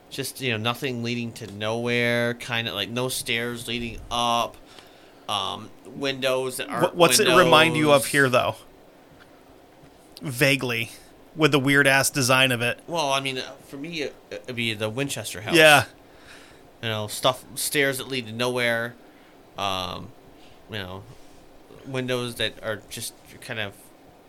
[0.09, 4.55] just you know nothing leading to nowhere kind of like no stairs leading up
[5.27, 8.55] um windows that aren't What, what's it remind you of here, though?
[10.21, 10.91] Vaguely,
[11.35, 12.79] with the weird ass design of it.
[12.87, 15.85] well i mean uh, for me it, it'd be the winchester house Yeah,
[16.81, 18.95] you know stuff stairs that lead to nowhere
[19.57, 20.09] um
[20.69, 21.03] you know
[21.85, 23.73] windows that are just kind of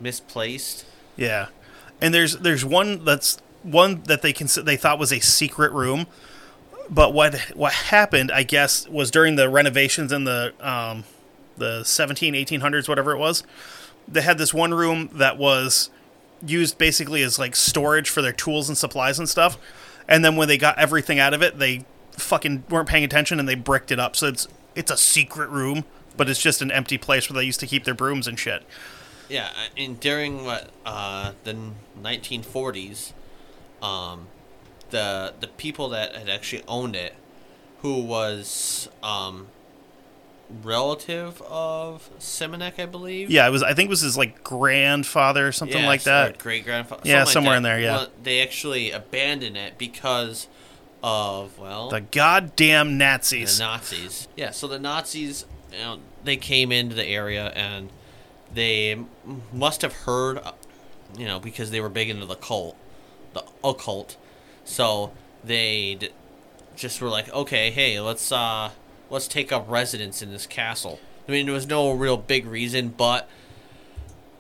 [0.01, 0.85] misplaced
[1.16, 1.48] yeah.
[2.00, 6.07] And there's there's one that's one that they cons- they thought was a secret room,
[6.90, 11.05] but what what happened, I guess, was during the renovations in the um,
[11.57, 13.42] the 17 1800s, whatever it was.
[14.07, 15.90] They had this one room that was
[16.46, 19.57] used basically as like storage for their tools and supplies and stuff.
[20.07, 23.48] And then when they got everything out of it, they fucking weren't paying attention and
[23.48, 24.14] they bricked it up.
[24.14, 25.85] So it's it's a secret room
[26.16, 28.64] but it's just an empty place where they used to keep their brooms and shit.
[29.29, 31.57] Yeah, and during what uh, the
[32.01, 33.13] 1940s,
[33.83, 34.27] um,
[34.91, 37.15] the the people that had actually owned it,
[37.81, 39.49] who was um,
[40.63, 43.31] relative of Simonek, I believe.
[43.31, 43.63] Yeah, it was.
[43.63, 46.39] I think it was his like grandfather or something like that.
[46.39, 47.03] Great grandfather.
[47.05, 47.97] Yeah, somewhere in there, yeah.
[47.97, 50.49] Well, they actually abandoned it because
[51.03, 53.59] of well The goddamn Nazis.
[53.59, 53.99] the Nazis.
[54.01, 54.29] Nazis.
[54.37, 57.91] Yeah, so the Nazis, you know, they came into the area and
[58.55, 58.99] they
[59.53, 60.53] must have heard, uh,
[61.19, 62.77] you know, because they were big into the cult,
[63.33, 64.17] the occult.
[64.64, 65.12] So
[65.43, 66.11] they d-
[66.77, 68.71] just were like, okay, hey, let's uh,
[69.11, 70.99] let's take up residence in this castle.
[71.29, 73.29] I mean, there was no real big reason, but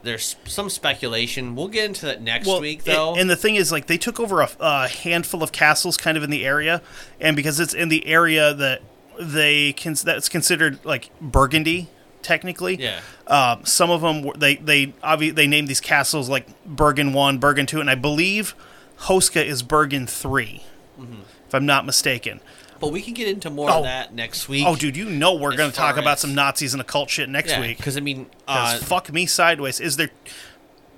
[0.02, 1.54] there's some speculation.
[1.56, 3.14] We'll get into that next week, a- though.
[3.14, 6.22] And the thing is, like, they took over a, a handful of castles, kind of
[6.22, 6.82] in the area,
[7.20, 8.82] and because it's in the area that
[9.18, 11.88] they can, that's considered like Burgundy,
[12.24, 12.76] technically.
[12.82, 17.12] yeah, Um, some of them were- they they obvi- they named these castles like Bergen
[17.12, 18.54] one, Bergen two, and I believe
[19.02, 20.62] Houska is Bergen 3
[21.00, 21.20] Mm-hmm.
[21.48, 22.40] if I'm not mistaken.
[22.80, 23.78] but we can get into more Oh.
[23.78, 24.64] of that next week.
[24.66, 27.28] Oh, dude, you know we're going to talk far about some Nazis and occult shit
[27.28, 27.76] next yeah, week.
[27.78, 29.80] because I mean, uh, fuck me sideways.
[29.80, 30.10] Is there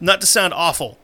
[0.00, 0.98] not to sound awful,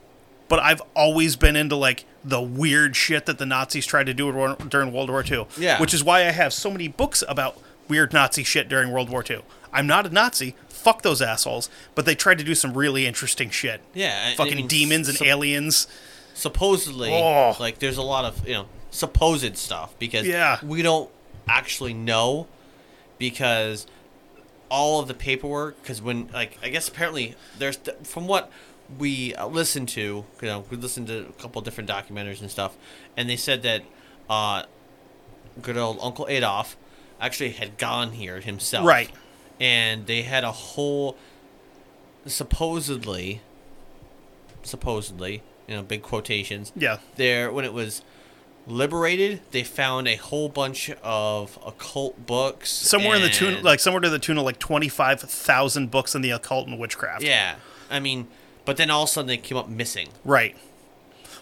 [0.49, 4.31] but I've always been into like the weird shit that the Nazis tried to do
[4.69, 5.45] during World War II.
[5.57, 5.79] Yeah.
[5.79, 9.23] Which is why I have so many books about weird Nazi shit during World War
[9.27, 9.39] II.
[9.73, 10.55] I'm not a Nazi.
[10.69, 11.69] Fuck those assholes.
[11.95, 13.81] But they tried to do some really interesting shit.
[13.93, 15.87] yeah, I- I Fucking mean, demons and sup- aliens.
[16.35, 17.55] supposedly Oh.
[17.59, 20.57] like there's a lot of you know supposed stuff because Yeah.
[20.63, 21.09] we don't
[21.47, 22.47] actually know
[23.19, 23.85] because
[24.69, 28.51] all of the paperwork because when like i guess apparently there's from what
[28.97, 30.01] we uh, listened to
[30.41, 32.75] you know we listened to a couple different documentaries and stuff
[33.15, 33.83] and they said that
[34.29, 34.63] uh
[35.61, 36.75] good old uncle adolf
[37.21, 39.11] actually had gone here himself Right.
[39.63, 41.15] And they had a whole
[42.25, 43.39] supposedly
[44.63, 46.97] supposedly you know big quotations Yeah.
[47.15, 48.01] there when it was
[48.65, 53.99] liberated they found a whole bunch of occult books Somewhere in the tune, like somewhere
[54.01, 57.23] to the tune of like twenty five thousand books in the occult and witchcraft.
[57.23, 57.55] yeah
[57.89, 58.27] i mean
[58.65, 60.55] but then all of a sudden they came up missing Right.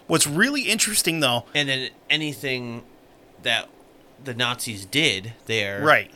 [0.07, 2.83] What's really interesting though, and then anything
[3.43, 3.69] that
[4.23, 6.11] the nazis did there right?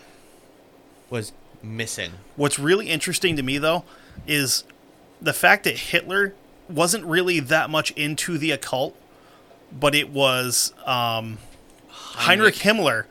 [1.10, 1.32] was
[1.64, 3.86] missing What's really interesting to me, though,
[4.28, 4.64] is
[5.22, 6.34] the fact that Hitler
[6.70, 8.96] wasn't really that much into the occult,
[9.72, 11.38] but it was um,
[11.90, 13.06] Heinrich Himmler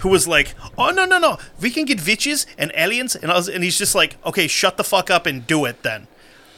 [0.00, 3.36] who was like, "Oh no, no, no, we can get witches and aliens," and I
[3.36, 6.06] was, and he's just like, "Okay, shut the fuck up and do it then."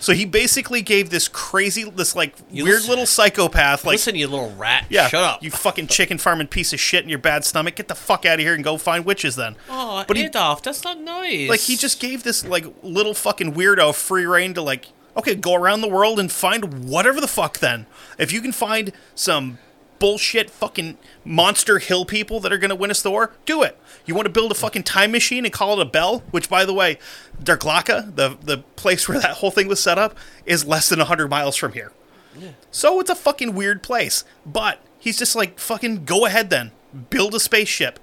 [0.00, 4.14] So he basically gave this crazy, this like You weird listen- little psychopath, like, listen
[4.14, 7.18] you little rat yeah, shut up you fucking chicken farming piece of shit in your
[7.18, 7.74] bad stomach.
[7.76, 9.56] Get the fuck out of here and go find witches then.
[9.68, 13.54] oh but he- adolf that's not nice Like he just gave this like little fucking
[13.54, 17.58] weirdo free reign to like, okay, go around the world and find whatever the fuck.
[17.58, 17.86] Then,
[18.18, 19.58] if you can find some
[19.98, 23.78] bullshit fucking monster hill people that are gonna win us the war, do it.
[24.06, 26.22] You want to build a fucking time machine and call it a bell?
[26.30, 26.98] Which, by the way,
[27.42, 31.00] Der Glocke, the the place where that whole thing was set up, is less than
[31.00, 31.92] hundred miles from here.
[32.38, 32.50] Yeah.
[32.70, 34.24] So it's a fucking weird place.
[34.46, 36.72] But he's just like, fucking go ahead then.
[37.10, 37.98] Build a spaceship.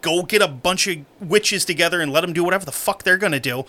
[0.00, 3.16] Go get a bunch of witches together and let them do whatever the fuck they're
[3.16, 3.64] going to do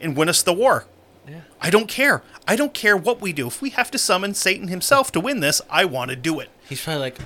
[0.00, 0.86] and win us the war.
[1.28, 1.42] Yeah.
[1.60, 2.22] I don't care.
[2.48, 3.46] I don't care what we do.
[3.46, 6.50] If we have to summon Satan himself to win this, I want to do it.
[6.68, 7.18] He's probably like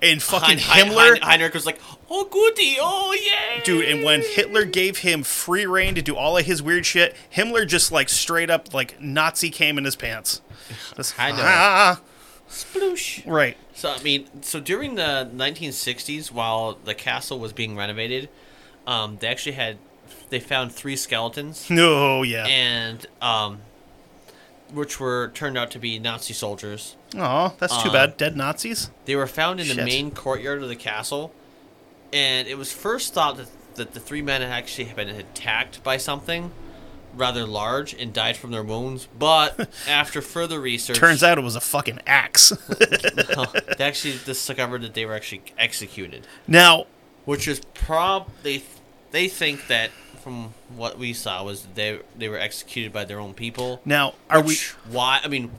[0.00, 4.22] And fucking Hein- Himmler, Hein- Heinrich was like, "Oh goody, oh yeah, dude, and when
[4.22, 8.08] Hitler gave him free reign to do all of his weird shit, Himmler just like
[8.08, 10.40] straight up like Nazi came in his pants.
[10.96, 11.38] Just, I know.
[11.40, 12.00] "Ah."
[12.48, 13.56] sploosh." Right.
[13.74, 18.28] So I mean, so during the 1960s, while the castle was being renovated,
[18.86, 19.78] um, they actually had
[20.30, 22.46] they found three skeletons, No, yeah.
[22.46, 23.60] and um,
[24.72, 26.96] which were turned out to be Nazi soldiers.
[27.16, 28.16] Oh, that's too Uh, bad.
[28.16, 28.90] Dead Nazis?
[29.06, 31.32] They were found in the main courtyard of the castle,
[32.12, 35.96] and it was first thought that, that the three men had actually been attacked by
[35.96, 36.50] something
[37.14, 39.08] rather large and died from their wounds.
[39.18, 42.50] But after further research, Turns out it was a fucking axe.
[42.78, 46.86] they actually discovered that they were actually executed, now,
[47.24, 48.62] which is prob they
[49.10, 49.90] they think that
[50.28, 53.80] from what we saw was they they were executed by their own people.
[53.86, 54.58] now, are we?
[54.90, 55.20] Why?
[55.24, 55.50] I mean,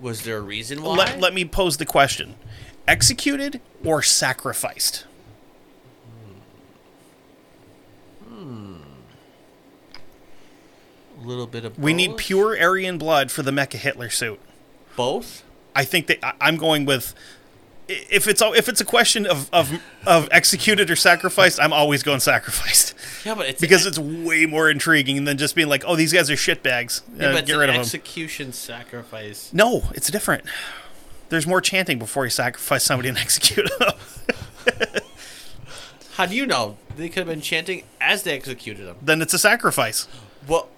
[0.00, 0.94] was there a reason why?
[0.94, 2.36] Let, let me pose the question:
[2.86, 5.06] executed or sacrificed?
[8.28, 8.76] Hmm.
[11.20, 14.38] a little bit of We need pure Aryan blood for the Mecha Hitler suit.
[14.94, 15.42] both.
[15.74, 17.12] I think that I'm going with
[18.10, 22.02] if it's a- if it's a question of of of executed or sacrificed, I'm always
[22.02, 25.82] going sacrificed Yeah, but it's because an, it's way more intriguing than just being like,
[25.86, 27.02] oh, these guys are shitbags.
[27.16, 27.80] yeah, Uh, but get rid of them.
[27.82, 29.50] execution sacrifice.
[29.52, 30.44] No, it's different.
[31.28, 33.92] There's more chanting before you sacrifice somebody and execute them.
[36.14, 36.76] How do you know?
[36.96, 38.96] They could have been chanting as they executed them.
[39.00, 40.06] then it's a sacrifice.
[40.46, 40.68] Well,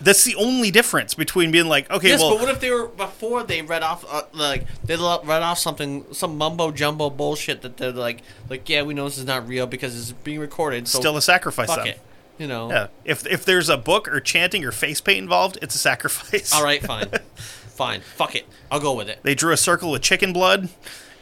[0.00, 2.86] That's the only difference between being like, okay, yes, well, but what if they were
[2.86, 7.62] before they read off uh, like they lo- read off something some mumbo jumbo bullshit
[7.62, 8.20] that they're like
[8.50, 10.86] like yeah we know this is not real because it's being recorded.
[10.86, 11.68] So still a sacrifice.
[11.68, 11.98] fuck it,
[12.38, 12.70] you know.
[12.70, 12.86] Yeah.
[13.06, 16.52] If if there's a book or chanting or face paint involved, it's a sacrifice.
[16.52, 18.46] All right, fine, fine, fuck it.
[18.70, 19.20] I'll go with it.
[19.22, 20.68] They drew a circle with chicken blood,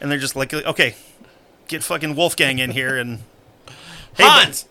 [0.01, 0.95] and they're just like, okay,
[1.69, 3.19] get fucking Wolfgang in here and.
[4.17, 4.67] Hey, Hans,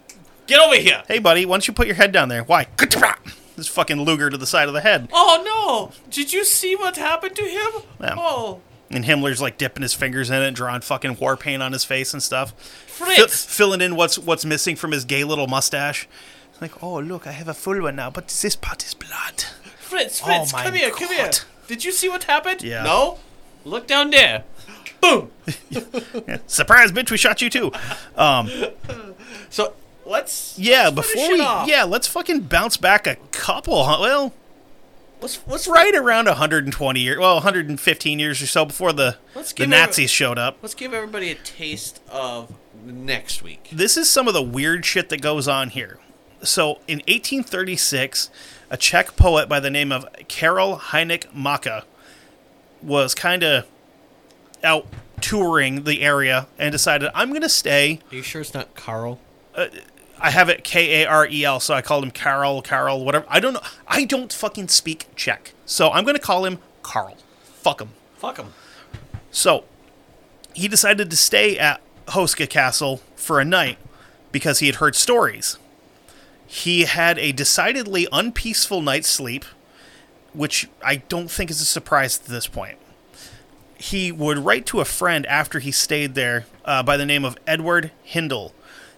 [0.47, 1.03] get over here.
[1.09, 2.45] hey, buddy, why don't you put your head down there?
[2.45, 2.67] Why?
[3.57, 5.09] This fucking Luger to the side of the head.
[5.13, 5.43] Oh
[5.95, 6.11] no!
[6.11, 7.83] Did you see what happened to him?
[8.01, 8.15] Yeah.
[8.19, 11.73] Oh, And Himmler's like dipping his fingers in it, and drawing fucking war paint on
[11.73, 12.53] his face and stuff.
[12.87, 13.45] Fritz.
[13.45, 16.09] filling in what's what's missing from his gay little mustache.
[16.61, 19.45] Like, oh look, I have a full one now, but this part is blood.
[19.79, 21.31] Fritz, Oh Fritz, my come here, come here.
[21.69, 22.63] Did you see what happened?
[22.63, 22.83] Yeah.
[22.83, 23.19] No.
[23.65, 24.45] Look down there.
[25.01, 25.31] Boom.
[26.47, 27.11] Surprise, bitch!
[27.11, 27.73] We shot you too.
[28.17, 28.51] Um,
[29.51, 29.75] so
[30.07, 31.69] let's Yeah, let's before we off.
[31.69, 33.75] yeah, let's fucking bounce back a couple.
[33.75, 34.33] Well,
[35.21, 39.17] Let's let's right around 120 years, well, 115 years or so before the
[39.57, 40.59] the Nazis showed up.
[40.61, 42.53] Let's give everybody a taste of
[42.85, 43.69] next week.
[43.73, 45.99] This is some of the weird shit that goes on here.
[46.43, 48.29] So, in 1836,
[48.69, 51.85] a Czech poet by the name of Karol Hynek Mácha
[52.83, 53.67] was kind of
[54.63, 54.87] out
[55.23, 58.01] touring the area and decided, I'm going to stay.
[58.13, 59.19] Are you sure it's not Carl?
[59.55, 59.69] Uh,
[60.25, 63.27] I have it K A R E L, so I called him Carol, Carol, whatever.
[63.29, 63.61] I don't know.
[63.87, 65.53] I don't fucking speak Czech.
[65.67, 67.19] So, I'm going to call him Carl.
[67.43, 67.91] Fuck him.
[68.17, 68.55] Fuck him.
[69.31, 69.65] So
[70.55, 73.77] he decided to stay at Houska Castle for a night
[74.33, 75.59] because he had heard stories.
[76.47, 79.45] He had a decidedly unpeaceful night's sleep,
[80.33, 82.79] which I don't think is a surprise at this point.
[83.77, 87.37] He would write to a friend after he stayed there uh, by the name of
[87.47, 88.53] Edward Hindl,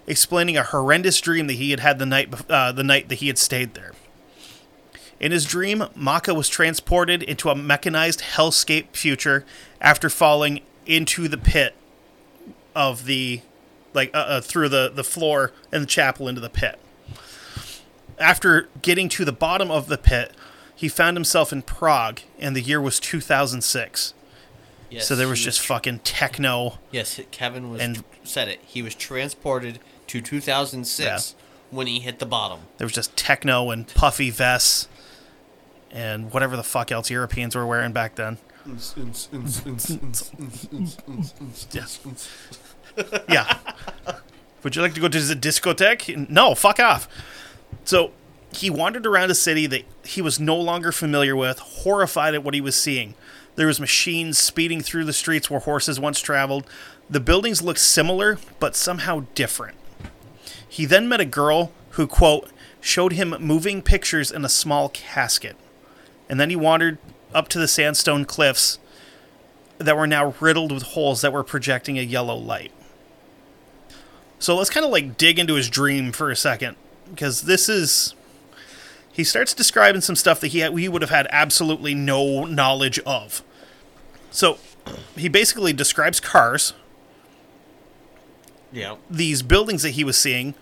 [0.06, 3.26] explaining a horrendous dream that he had had the night uh, the night that he
[3.28, 3.92] had stayed there.
[5.18, 9.46] In his dream, Mácha was transported into a mechanized hellscape future
[9.80, 11.74] after falling into the pit
[12.74, 13.40] of the,
[13.94, 16.78] like, uh, uh, through the, the floor in the chapel into the pit.
[18.18, 20.32] After getting to the bottom of the pit,
[20.74, 24.12] he found himself in Prague, and the year was 2006.
[24.88, 25.08] Yes.
[25.08, 26.78] so there was just fucking techno.
[26.92, 28.60] Yes, Kevin was And- said it.
[28.66, 31.34] He was transported to 2006
[31.70, 32.60] when he hit the bottom.
[32.78, 34.88] There was just techno and puffy vests
[35.90, 38.38] and whatever the fuck else Europeans were wearing back then.
[43.28, 43.58] Yeah.
[44.62, 46.28] Would you like to go to the discotheque?
[46.28, 47.08] No, fuck off.
[47.84, 48.12] So
[48.52, 52.54] he wandered around a city that he was no longer familiar with, horrified at what
[52.54, 53.14] he was seeing.
[53.54, 56.66] There was machines speeding through the streets where horses once traveled.
[57.08, 59.76] The buildings looked similar, but somehow different.
[60.76, 62.50] He then met a girl who, quote,
[62.82, 65.56] showed him moving pictures in a small casket.
[66.28, 66.98] And then he wandered
[67.32, 68.78] up to the sandstone cliffs
[69.78, 72.72] that were now riddled with holes that were projecting a yellow light.
[74.38, 76.76] So let's kind of like dig into his dream for a second
[77.08, 78.14] because this is
[79.10, 82.98] he starts describing some stuff that he had, he would have had absolutely no knowledge
[83.06, 83.42] of.
[84.30, 84.58] So
[85.16, 86.74] he basically describes cars,
[88.76, 88.96] Yeah.
[89.10, 90.54] these buildings that he was seeing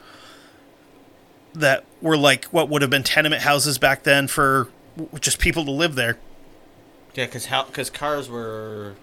[1.52, 4.68] that were like what would have been tenement houses back then for
[5.20, 6.18] just people to live there.
[7.14, 8.94] Yeah, because how because cars were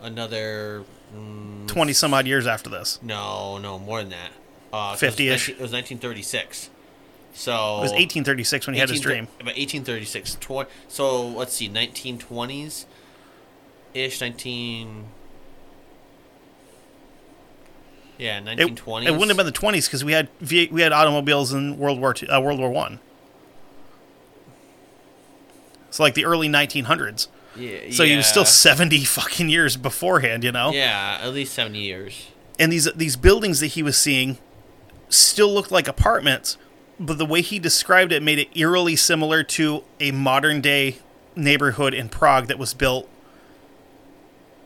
[0.00, 0.84] another
[1.16, 2.98] mm, 20 some odd years after this.
[3.02, 4.30] no no more than that.
[4.72, 5.48] Uh, 'cause 50-ish.
[5.50, 6.70] It was 1936.
[7.34, 9.28] So It was 1836 when he had his dream.
[9.40, 10.34] About 1836.
[10.36, 12.84] Tw- so let's see, 1920s
[13.94, 15.04] ish, 19.
[18.22, 19.06] Yeah, It, 1920s.
[19.06, 22.14] it wouldn't have been the 20s because we had we had automobiles in World War
[22.20, 23.00] II, uh, World War One.
[25.88, 27.28] It's like the early 1900s.
[27.56, 30.72] Yeah, So he was still 70 fucking years beforehand, you know.
[30.72, 32.28] Yeah, at least 70 years.
[32.58, 34.38] And these these buildings that he was seeing
[35.08, 36.56] still looked like apartments,
[37.00, 40.98] but the way he described it made it eerily similar to a modern day
[41.34, 43.08] neighborhood in Prague that was built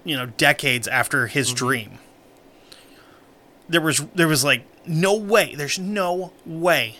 [0.05, 1.99] you know decades after his dream.
[3.69, 6.97] There was there was like no way, there's no way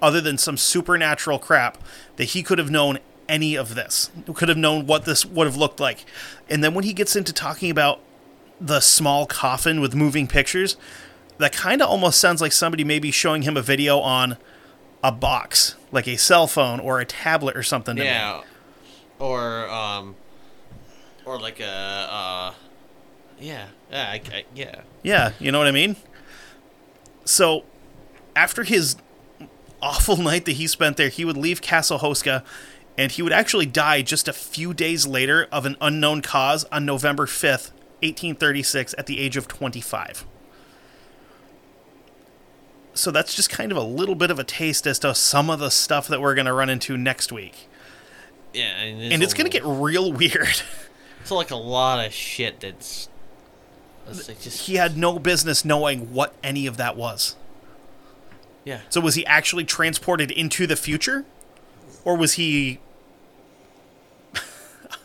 [0.00, 1.78] other than some supernatural crap
[2.16, 2.98] that he could have known
[3.28, 4.10] any of this.
[4.34, 6.04] Could have known what this would have looked like.
[6.48, 8.00] And then when he gets into talking about
[8.60, 10.76] the small coffin with moving pictures,
[11.38, 14.36] that kind of almost sounds like somebody maybe showing him a video on
[15.02, 17.96] a box, like a cell phone or a tablet or something.
[17.96, 18.08] to me.
[18.08, 18.42] Yeah,
[19.18, 20.16] or um,
[21.24, 22.54] or like a uh,
[23.38, 24.80] yeah, yeah, I, I, yeah.
[25.02, 25.96] Yeah, you know what I mean?
[27.24, 27.64] So,
[28.34, 28.96] after his
[29.82, 32.44] awful night that he spent there, he would leave Castle Houska
[32.98, 36.86] and he would actually die just a few days later of an unknown cause on
[36.86, 40.24] November 5th, 1836, at the age of 25.
[42.94, 45.58] So, that's just kind of a little bit of a taste as to some of
[45.58, 47.68] the stuff that we're going to run into next week.
[48.54, 50.62] Yeah, and, And it's going to get real weird.
[51.20, 53.08] it's like a lot of shit that's.
[54.08, 57.36] Like just he had no business knowing what any of that was.
[58.64, 58.80] yeah.
[58.88, 61.24] So was he actually transported into the future?
[62.04, 62.78] Or was he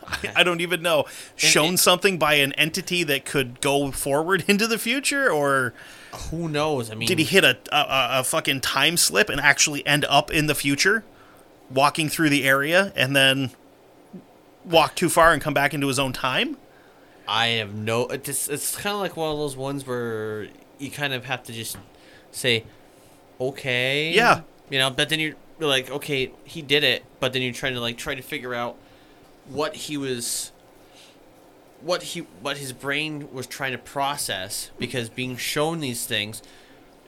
[0.06, 1.04] I- I don't even know.
[1.36, 5.74] Shown something by an entity that could go forward into the future or
[6.30, 6.90] Who knows?
[6.90, 10.04] I mean, did he hit a, a a- a fucking time slip and actually end
[10.08, 11.04] up in the future
[11.70, 13.50] walking through the area and then
[14.64, 16.56] walk too far and come back into his own time?
[17.28, 18.06] I have no.
[18.08, 20.48] It's it's kind of like one of those ones where
[20.78, 21.76] you kind of have to just
[22.30, 22.64] say,
[23.40, 24.40] okay, Yeah.
[24.70, 24.90] you know.
[24.90, 27.04] But then you're like, okay, he did it.
[27.20, 28.76] But then you're trying to like try to figure out
[29.48, 30.52] what he was,
[31.80, 36.42] what he, what his brain was trying to process because being shown these things,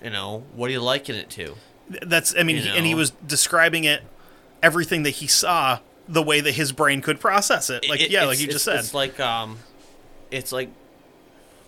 [0.02, 1.54] you know, what are you liking it to?
[2.02, 4.02] That's I mean You and he was describing it
[4.62, 7.88] everything that he saw the way that his brain could process it.
[7.88, 8.76] Like It- yeah, like you just said.
[8.78, 9.58] It's like um,
[10.34, 10.68] it's like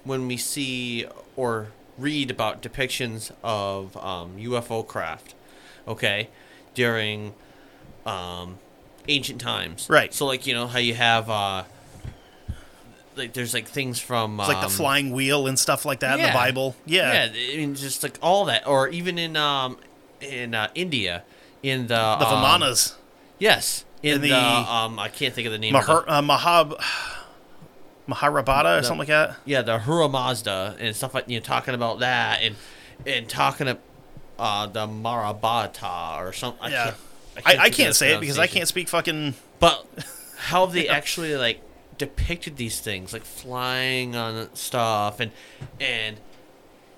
[0.04, 1.06] when we see
[1.36, 5.34] or read about depictions of um, UFO craft,
[5.88, 6.28] okay,
[6.74, 7.32] during
[8.04, 8.58] um,
[9.08, 9.86] ancient times.
[9.88, 10.12] Right.
[10.12, 11.64] So like you know how you have uh,
[13.16, 16.18] like there's like things from It's like the um, flying wheel and stuff like that
[16.18, 16.32] in the.
[16.32, 16.76] Bible.
[16.84, 17.24] Yeah.
[17.26, 19.78] Yeah, I mean just like all that, or even in um
[20.20, 21.24] in uh, India
[21.62, 22.94] in the The um, Vimanas.
[23.38, 25.74] Yes, in In the, the- um I can't think of the name.
[25.74, 26.80] of the- Mahar, uh, Mahab,
[28.08, 29.36] Maharabata or The- something like that.
[29.44, 32.56] yeah, the Hura Mazda and stuff like you know, talking about that and
[33.06, 33.82] and talking about
[34.38, 36.70] uh, the Marabata or something.
[36.70, 36.94] Yeah.
[37.44, 39.34] I I, I think can't say it because I can't speak fucking.
[39.60, 39.86] But
[40.36, 41.60] how have they actually like
[41.98, 45.30] depicted these things, like flying on stuff and
[45.80, 46.16] and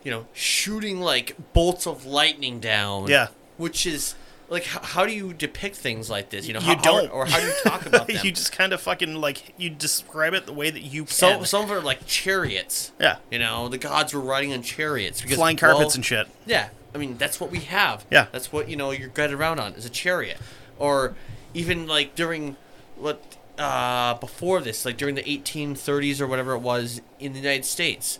[0.05, 3.07] you know shooting like bolts of lightning down.
[3.09, 3.29] Yeah.
[3.57, 4.15] which is
[4.51, 6.47] like how, do you depict things like this?
[6.47, 7.13] You know, You how, don't.
[7.13, 8.17] or how do you talk about them?
[8.25, 11.13] you just kind of fucking like you describe it the way that you can.
[11.13, 12.93] so some of it are like chariots.
[13.01, 16.29] yeah, You know, the gods were riding on chariots because flying carpets well, and shit.
[16.47, 18.07] Yeah, I mean that's what we have.
[18.11, 18.27] Yeah.
[18.33, 20.39] that's what you know you're guided around on is a chariot,
[20.79, 21.15] or
[21.55, 22.57] even like during
[22.97, 27.65] what uh before this, like during the 1830s or whatever it was in the United
[27.65, 28.19] States,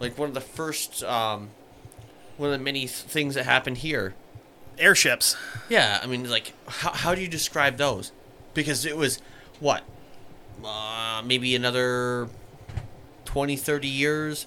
[0.00, 1.50] like one of the first um
[2.36, 4.14] one of the many th- things that happened here.
[4.78, 5.36] Airships.
[5.68, 8.12] Yeah, I mean like how how do you describe those?
[8.54, 9.20] Because it was
[9.60, 9.82] what
[10.64, 12.28] uh maybe another
[13.24, 14.46] 20 30 years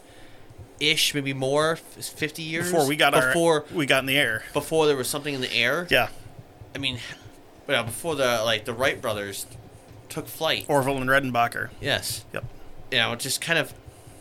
[0.79, 4.43] ish maybe more 50 years Before we got before our, we got in the air.
[4.53, 5.87] before there was something in the air.
[5.89, 6.09] Yeah,
[6.75, 6.99] I mean,
[7.67, 9.45] yeah, before the like the Wright brothers
[10.09, 10.65] took flight.
[10.69, 11.69] Orville and Redenbacher.
[11.81, 12.23] yes.
[12.33, 12.45] Yep.
[12.91, 13.73] You know, just kind of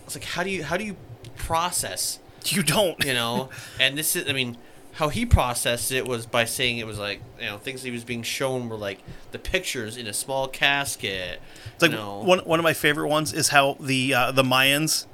[0.05, 0.97] it's like how do you how do you
[1.37, 3.05] process, You don't.
[3.05, 3.51] you know?
[3.81, 4.57] and this is I mean,
[4.97, 8.03] how he processed it was by saying it was like, you know, things he was
[8.03, 8.99] being shown were like
[9.31, 11.41] the pictures in a small casket.
[11.75, 12.21] It's like you know.
[12.21, 15.05] one one of my favorite ones is how the uh, the Mayans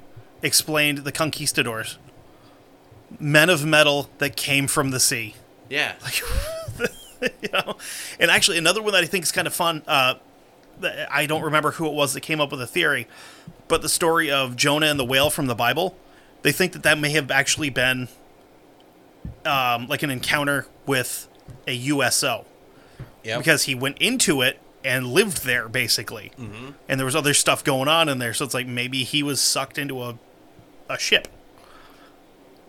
[0.41, 1.97] explained the conquistadors,
[3.19, 5.35] men of metal that came from the sea.
[5.69, 5.95] yeah.
[7.41, 7.77] you know,
[8.19, 9.81] and actually another one that I think is kind of fun.
[9.87, 10.15] Uh,
[11.09, 13.07] I don't remember who it was that came up with the theory,
[13.67, 15.97] but the story of Jonah and the whale from the Bible.
[16.41, 18.09] They think that that may have actually been
[19.45, 21.27] um, like an encounter with
[21.67, 22.45] a USO
[23.23, 23.39] Yep.
[23.39, 26.71] because he went into it and lived there basically, mm-hmm.
[26.89, 28.33] and there was other stuff going on in there.
[28.33, 30.17] So it's like maybe he was sucked into a
[30.89, 31.27] a ship,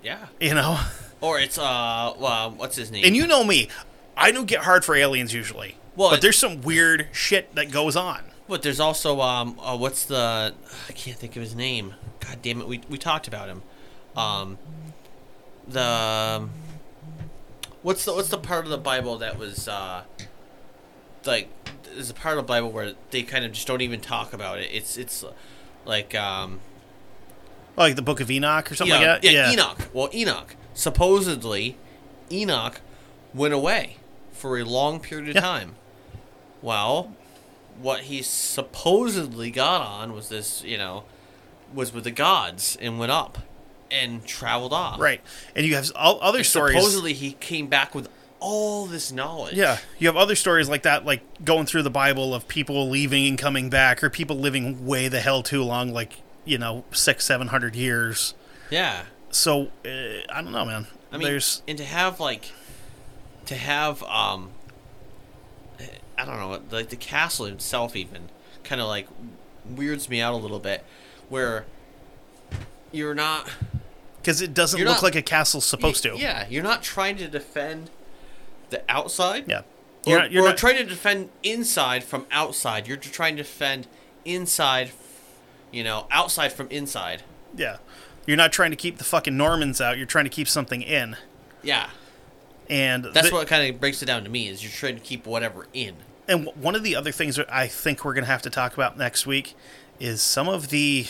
[0.03, 0.27] yeah.
[0.41, 0.79] you know.
[1.21, 3.05] Or it's uh well, what's his name?
[3.05, 3.69] And you know me,
[4.17, 5.77] I don't get hard for aliens usually.
[5.97, 8.23] Well, but there's some weird shit that goes on.
[8.47, 10.55] But there's also um uh, what's the
[10.89, 11.95] I can't think of his name.
[12.21, 13.63] God damn it, we we talked about him.
[14.17, 14.59] Um
[15.69, 16.49] the
[17.83, 20.03] what's the what's the part of the Bible that was uh
[21.25, 21.49] like
[21.85, 24.59] there's a part of the Bible where they kind of just don't even talk about
[24.59, 24.71] it.
[24.73, 25.25] It's it's
[25.85, 26.61] like um
[27.77, 29.33] Like the Book of Enoch or something yeah, like that.
[29.33, 29.79] yeah, Enoch.
[29.93, 31.77] Well, Enoch supposedly
[32.33, 32.81] Enoch
[33.33, 33.97] went away
[34.33, 35.41] for a long period of Yeah.
[35.41, 35.75] time.
[36.63, 37.15] Well,
[37.81, 41.05] what he supposedly got on was this, you know,
[41.73, 43.39] was with the gods and went up
[43.95, 44.99] and traveled off.
[44.99, 45.21] Right.
[45.55, 46.77] And you have all other And stories.
[46.77, 48.09] Supposedly he came back with
[48.41, 49.55] all this knowledge.
[49.55, 53.27] Yeah, you have other stories like that, like going through the Bible of people leaving
[53.27, 57.25] and coming back, or people living way the hell too long, like you know, six,
[57.25, 58.35] seven hundred years.
[58.71, 59.05] Yeah.
[59.31, 59.89] So uh,
[60.29, 60.87] I don't know, man.
[61.11, 62.53] I mean, There's and to have like,
[63.47, 64.51] to have um,
[66.19, 68.29] I don't know, like the castle itself even
[68.63, 69.09] kind of like
[69.65, 70.85] weirds me out a little bit,
[71.31, 71.65] where
[72.93, 73.49] you're not
[74.25, 76.17] because it doesn't You're look not- like a castle's supposed to.
[76.17, 77.91] Yeah, you're not trying to defend
[78.71, 79.45] the outside.
[79.47, 79.63] yeah.
[80.07, 82.87] You're not, you're or not, trying to defend inside from outside.
[82.89, 83.87] You're trying to defend
[84.25, 84.91] inside,
[85.73, 87.23] you know, outside from inside.
[87.55, 87.77] yeah.
[88.27, 89.99] You're not trying to keep the fucking Normans out.
[89.99, 91.17] You're trying to keep something in,
[91.63, 91.91] Yeah,
[92.71, 94.49] and that's the- what kind of breaks it down to me.
[94.49, 95.97] Is you're trying to keep whatever in.
[96.27, 98.51] And w- one of the other things that I think we're going to have to
[98.51, 99.55] talk about next week
[100.01, 101.07] is some of the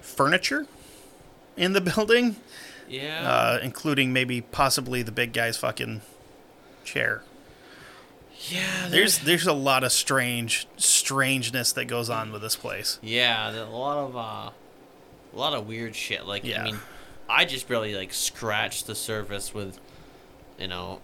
[0.00, 0.66] furniture
[1.58, 2.36] in the building,
[2.88, 3.28] Yeah.
[3.28, 6.00] uh, including maybe possibly the big guy's fucking
[6.84, 7.22] chair.
[8.48, 8.86] yeah.
[8.88, 12.98] There's there's a lot of strange strangeness that goes on with this place.
[13.02, 16.24] Yeah, a lot of uh, a lot of weird shit.
[16.26, 16.62] Like Yeah.
[16.62, 16.78] I mean,
[17.28, 19.78] I just barely like scratched the surface with,
[20.58, 21.00] you know,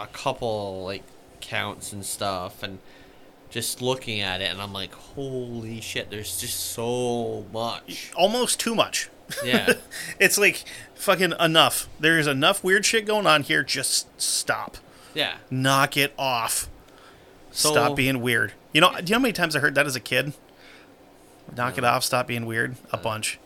[0.00, 1.02] a couple like
[1.40, 2.78] counts and stuff, and
[3.50, 6.08] just looking at it, and I'm like, holy shit!
[6.10, 8.10] There's just so much.
[8.16, 9.10] Almost too much.
[9.44, 9.72] Yeah,
[10.18, 10.64] It's like
[10.94, 11.88] fucking enough.
[11.98, 13.62] There's enough weird shit going on here.
[13.62, 14.76] Just stop.
[15.14, 15.36] yeah.
[15.50, 16.68] Knock it off.
[17.52, 18.52] So stop being weird.
[18.72, 20.32] You know, do you know how many times I heard that as a kid?
[21.56, 22.76] Knock it off, stop being weird.
[22.92, 23.40] A bunch.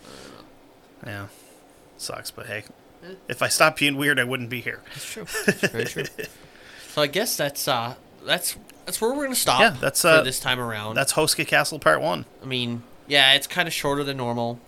[1.07, 1.28] Yeah.
[1.97, 2.64] Sucks, but hey.
[3.28, 4.80] If I stopped being weird, I wouldn't be here.
[4.93, 5.26] That's true.
[5.47, 6.05] That's very true.
[6.89, 8.57] So I guess that's uh that's
[8.87, 9.59] that's where we're gonna stop.
[9.59, 10.95] Yeah, that's, for uh, this time around.
[10.95, 12.24] That's Houska Castle Part 1.
[12.41, 14.61] I mean, yeah, it's kind of shorter than normal,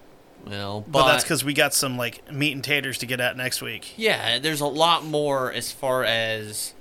[0.45, 3.21] you know, but, But, that's because we got some, like, meat and taters to get
[3.21, 3.95] at next week.
[3.97, 6.73] yeah, there's a lot more as far as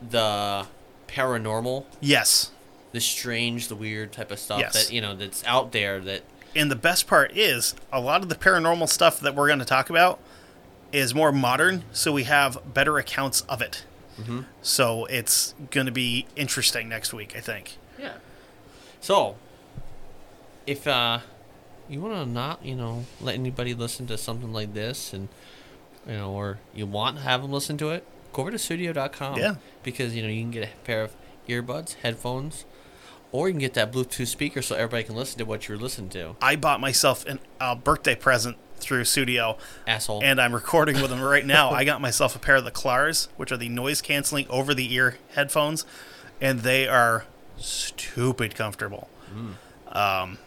[0.00, 0.66] the
[1.08, 2.50] paranormal, Yes.
[2.92, 4.72] the strange, the weird type of stuff Yes.
[4.86, 5.98] that you know that's out there.
[6.00, 6.22] That
[6.54, 9.64] And the best part is, a lot of the paranormal stuff that we're going to
[9.64, 10.20] talk about
[10.92, 13.84] is more modern, so we have better accounts of it.
[14.20, 14.42] Mm-hmm.
[14.62, 17.78] So it's going to be interesting next week, I think.
[17.98, 18.12] yeah.
[19.00, 19.34] So,
[20.66, 21.18] if uh,
[21.88, 25.28] you want to not, you know, let anybody listen to something like this, and
[26.06, 29.38] you know, or you want to have them listen to it, go over to sudio.com.
[29.38, 29.56] Yeah.
[29.82, 31.14] Because you know you can get a pair of
[31.48, 32.64] earbuds, headphones,
[33.32, 36.08] or you can get that Bluetooth speaker so everybody can listen to what you're listening
[36.10, 36.36] to.
[36.40, 39.56] I bought myself an- a birthday present through Sudio,
[39.86, 40.20] Asshole.
[40.22, 41.70] and I'm recording with them right now.
[41.72, 44.92] I got myself a pair of the Klars, which are the noise canceling over the
[44.92, 45.86] ear headphones,
[46.40, 47.24] and they are
[47.56, 49.08] stupid comfortable.
[49.88, 50.38] Um,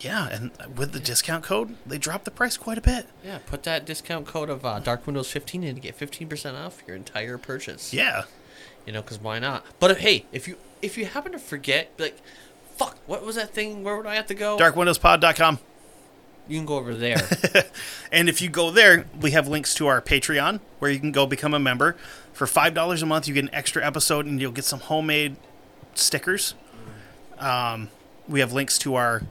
[0.00, 3.06] yeah, and with the discount code, they dropped the price quite a bit.
[3.24, 6.82] yeah, put that discount code of uh, Dark Windows 15 in to get 15% off
[6.86, 7.92] your entire purchase.
[7.92, 8.24] Yeah,
[8.86, 9.64] You know, because why not?
[9.80, 12.18] But if, hey, if you if you happen to forget, like,
[12.76, 13.82] fuck, what was that thing?
[13.82, 14.58] Where would I have to go?
[14.58, 15.58] darkwindowspod.com.
[16.48, 17.16] You can go over there.
[18.12, 21.26] And if you go there, we have links to our Patreon where you can go
[21.26, 21.96] become a member.
[22.32, 25.34] For $5 a month, you get an extra episode and you'll get some homemade
[25.94, 26.54] stickers.
[27.38, 27.88] Um,
[28.28, 29.22] we have links to our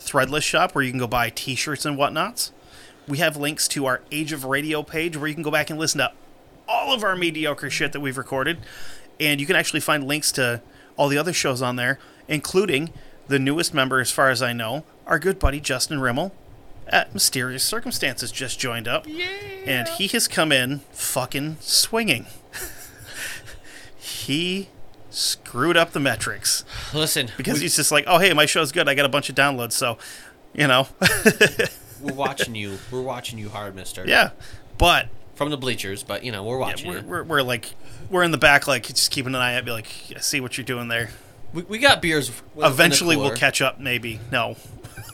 [0.00, 2.52] Threadless shop where you can go buy t shirts and whatnots.
[3.06, 5.78] We have links to our Age of Radio page where you can go back and
[5.78, 6.12] listen to
[6.68, 8.58] all of our mediocre shit that we've recorded.
[9.18, 10.60] And you can actually find links to
[10.96, 12.92] all the other shows on there, including
[13.28, 16.32] the newest member, as far as I know, our good buddy Justin Rimmel
[16.86, 19.06] at Mysterious Circumstances just joined up.
[19.66, 22.26] And he has come in fucking swinging.
[23.98, 24.68] he
[25.10, 28.88] screwed up the metrics Listen, because we, he's just like, oh, hey, my show's good.
[28.88, 29.72] I got a bunch of downloads.
[29.72, 29.98] So,
[30.54, 30.86] you know,
[32.00, 32.78] we're watching you.
[32.90, 34.04] We're watching you hard, mister.
[34.06, 34.30] yeah.
[34.76, 37.06] But From the bleachers, but, you know, we're watching we're, you.
[37.06, 37.74] we're, we're like,
[38.10, 40.56] we're in the back, like, just keeping an eye out, be like, I see what
[40.56, 41.10] you're doing there.
[41.52, 42.28] We, we got beers.
[42.28, 44.20] w- in the Eventually, we'll catch up, maybe.
[44.30, 44.56] No.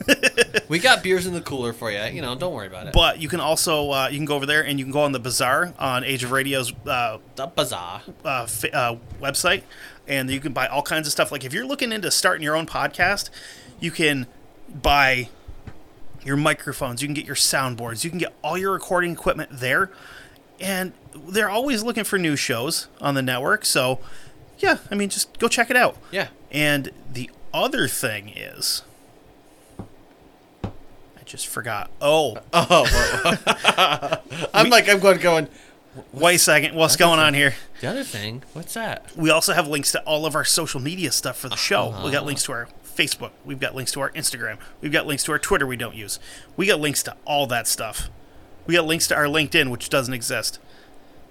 [0.67, 2.01] We got beers in the cooler for you.
[2.05, 2.93] You know, don't worry about it.
[2.93, 5.11] But you can also, uh, you can go over there and you can go on
[5.11, 8.01] the Bazaar on Age of Radio's uh, the bazaar.
[8.23, 9.61] uh, fi- uh, website,
[10.07, 11.31] and you can buy all kinds of stuff.
[11.31, 13.29] Like if you're looking into starting your own podcast,
[13.79, 14.25] you can
[14.81, 15.29] buy
[16.23, 19.91] your microphones, you can get your soundboards, you can get all your recording equipment there,
[20.59, 20.93] and
[21.27, 23.65] they're always looking for new shows on the network.
[23.65, 23.99] So,
[24.57, 25.97] yeah, I mean, just go check it out.
[26.11, 26.29] Yeah.
[26.51, 28.81] And the other thing is,
[31.25, 31.89] just forgot.
[32.01, 32.85] Oh, Oh,
[34.53, 35.47] I'm like, I'm going, going.
[36.13, 37.55] wait a second, what's going on here?
[37.81, 39.15] The other thing, what's that?
[39.15, 41.87] We also have links to all of our social media stuff for the show.
[42.03, 42.25] We got Uh-huh.
[42.25, 43.31] links to our Facebook.
[43.43, 44.57] We've got links to our Instagram.
[44.81, 46.19] We've got links to our Twitter we don't use.
[46.55, 48.09] We got links to all that stuff.
[48.65, 50.59] We got links to our LinkedIn, which doesn't exist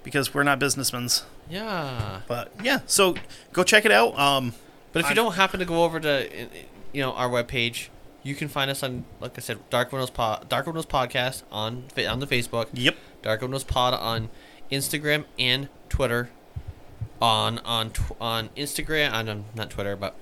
[0.03, 1.09] because we're not businessmen.
[1.49, 2.21] Yeah.
[2.29, 3.15] But yeah, so
[3.53, 4.17] go check it out.
[4.19, 4.53] Um,
[4.93, 6.29] But if you I'm- don't happen to go over to,
[6.93, 7.89] you know, our webpage,
[8.25, 11.85] you can find us on, like I said, Dark Windows Pod, Dark Windows Podcast on
[12.09, 12.67] on the Facebook.
[12.73, 12.97] yep.
[13.23, 14.31] Dark Windows Pod on
[14.73, 16.31] Instagram and Twitter.
[17.21, 20.15] On on tw- on Instagram, on um, not Twitter, but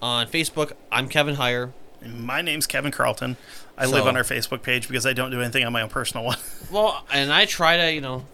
[0.00, 1.72] on Facebook, I'm Kevin Heyer.
[2.06, 3.36] My name's Kevin Carlton.
[3.76, 6.24] I live on our Facebook page because I don't do anything on my own personal
[6.24, 6.38] one.
[6.70, 8.24] Well, and I try to, you know,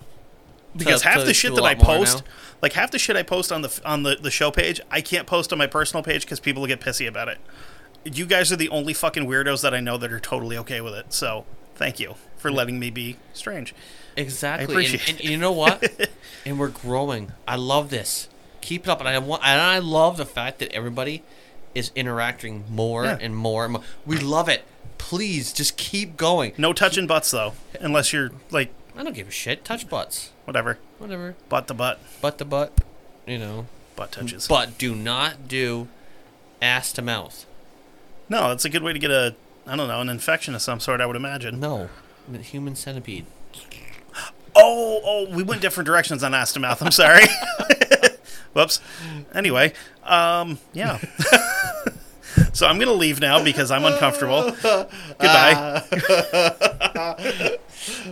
[0.76, 2.32] because to- half the shit that I post, now.
[2.60, 5.26] like half the shit I post on the on the, the show page, I can't
[5.26, 7.38] post on my personal page because people get pissy about it.
[8.14, 10.94] You guys are the only fucking weirdos that I know that are totally okay with
[10.94, 11.12] it.
[11.12, 11.44] So
[11.74, 13.74] thank you for letting me be strange.
[14.16, 14.64] Exactly.
[14.72, 16.08] appreciate and, and you know what?
[16.46, 17.32] and we're growing.
[17.46, 18.28] I love this.
[18.60, 19.00] Keep it up.
[19.00, 21.22] And I want and I love the fact that everybody
[21.74, 23.18] is interacting more Yeah.
[23.20, 23.82] and more and more.
[24.06, 24.64] We love it.
[24.98, 26.52] Please just keep going.
[26.56, 29.64] No touching butts though, unless you're like I don't give a shit.
[29.64, 30.30] Touch butts.
[30.46, 31.34] whatever, Whatever.
[31.50, 32.72] butt to butt, Butt to butt.
[33.26, 33.66] You know.
[33.94, 34.48] butt touches.
[34.48, 35.88] But do not do
[36.62, 37.44] ass to mouth.
[38.28, 39.34] No, it's a good way to get a
[39.66, 41.00] I don't know an infection of some sort.
[41.00, 41.58] I would imagine.
[41.58, 41.88] No.
[42.32, 43.26] Human centipede.
[44.54, 46.56] Oh, oh, we went different directions on ass.
[46.56, 47.26] I'm sorry.
[48.52, 48.80] Whoops.
[49.34, 49.74] Anyway,
[50.04, 50.98] um, yeah.
[52.52, 54.50] so I'm gonna leave now because I'm uncomfortable.
[54.62, 55.82] Goodbye.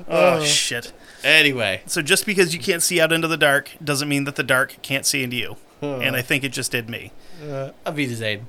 [0.09, 0.93] oh shit.
[1.23, 1.83] Anyway.
[1.87, 4.77] So just because you can't see out into the dark doesn't mean that the dark
[4.83, 5.57] can't see into you.
[5.81, 7.13] And I think it just did me.
[7.43, 8.49] Avita Zane.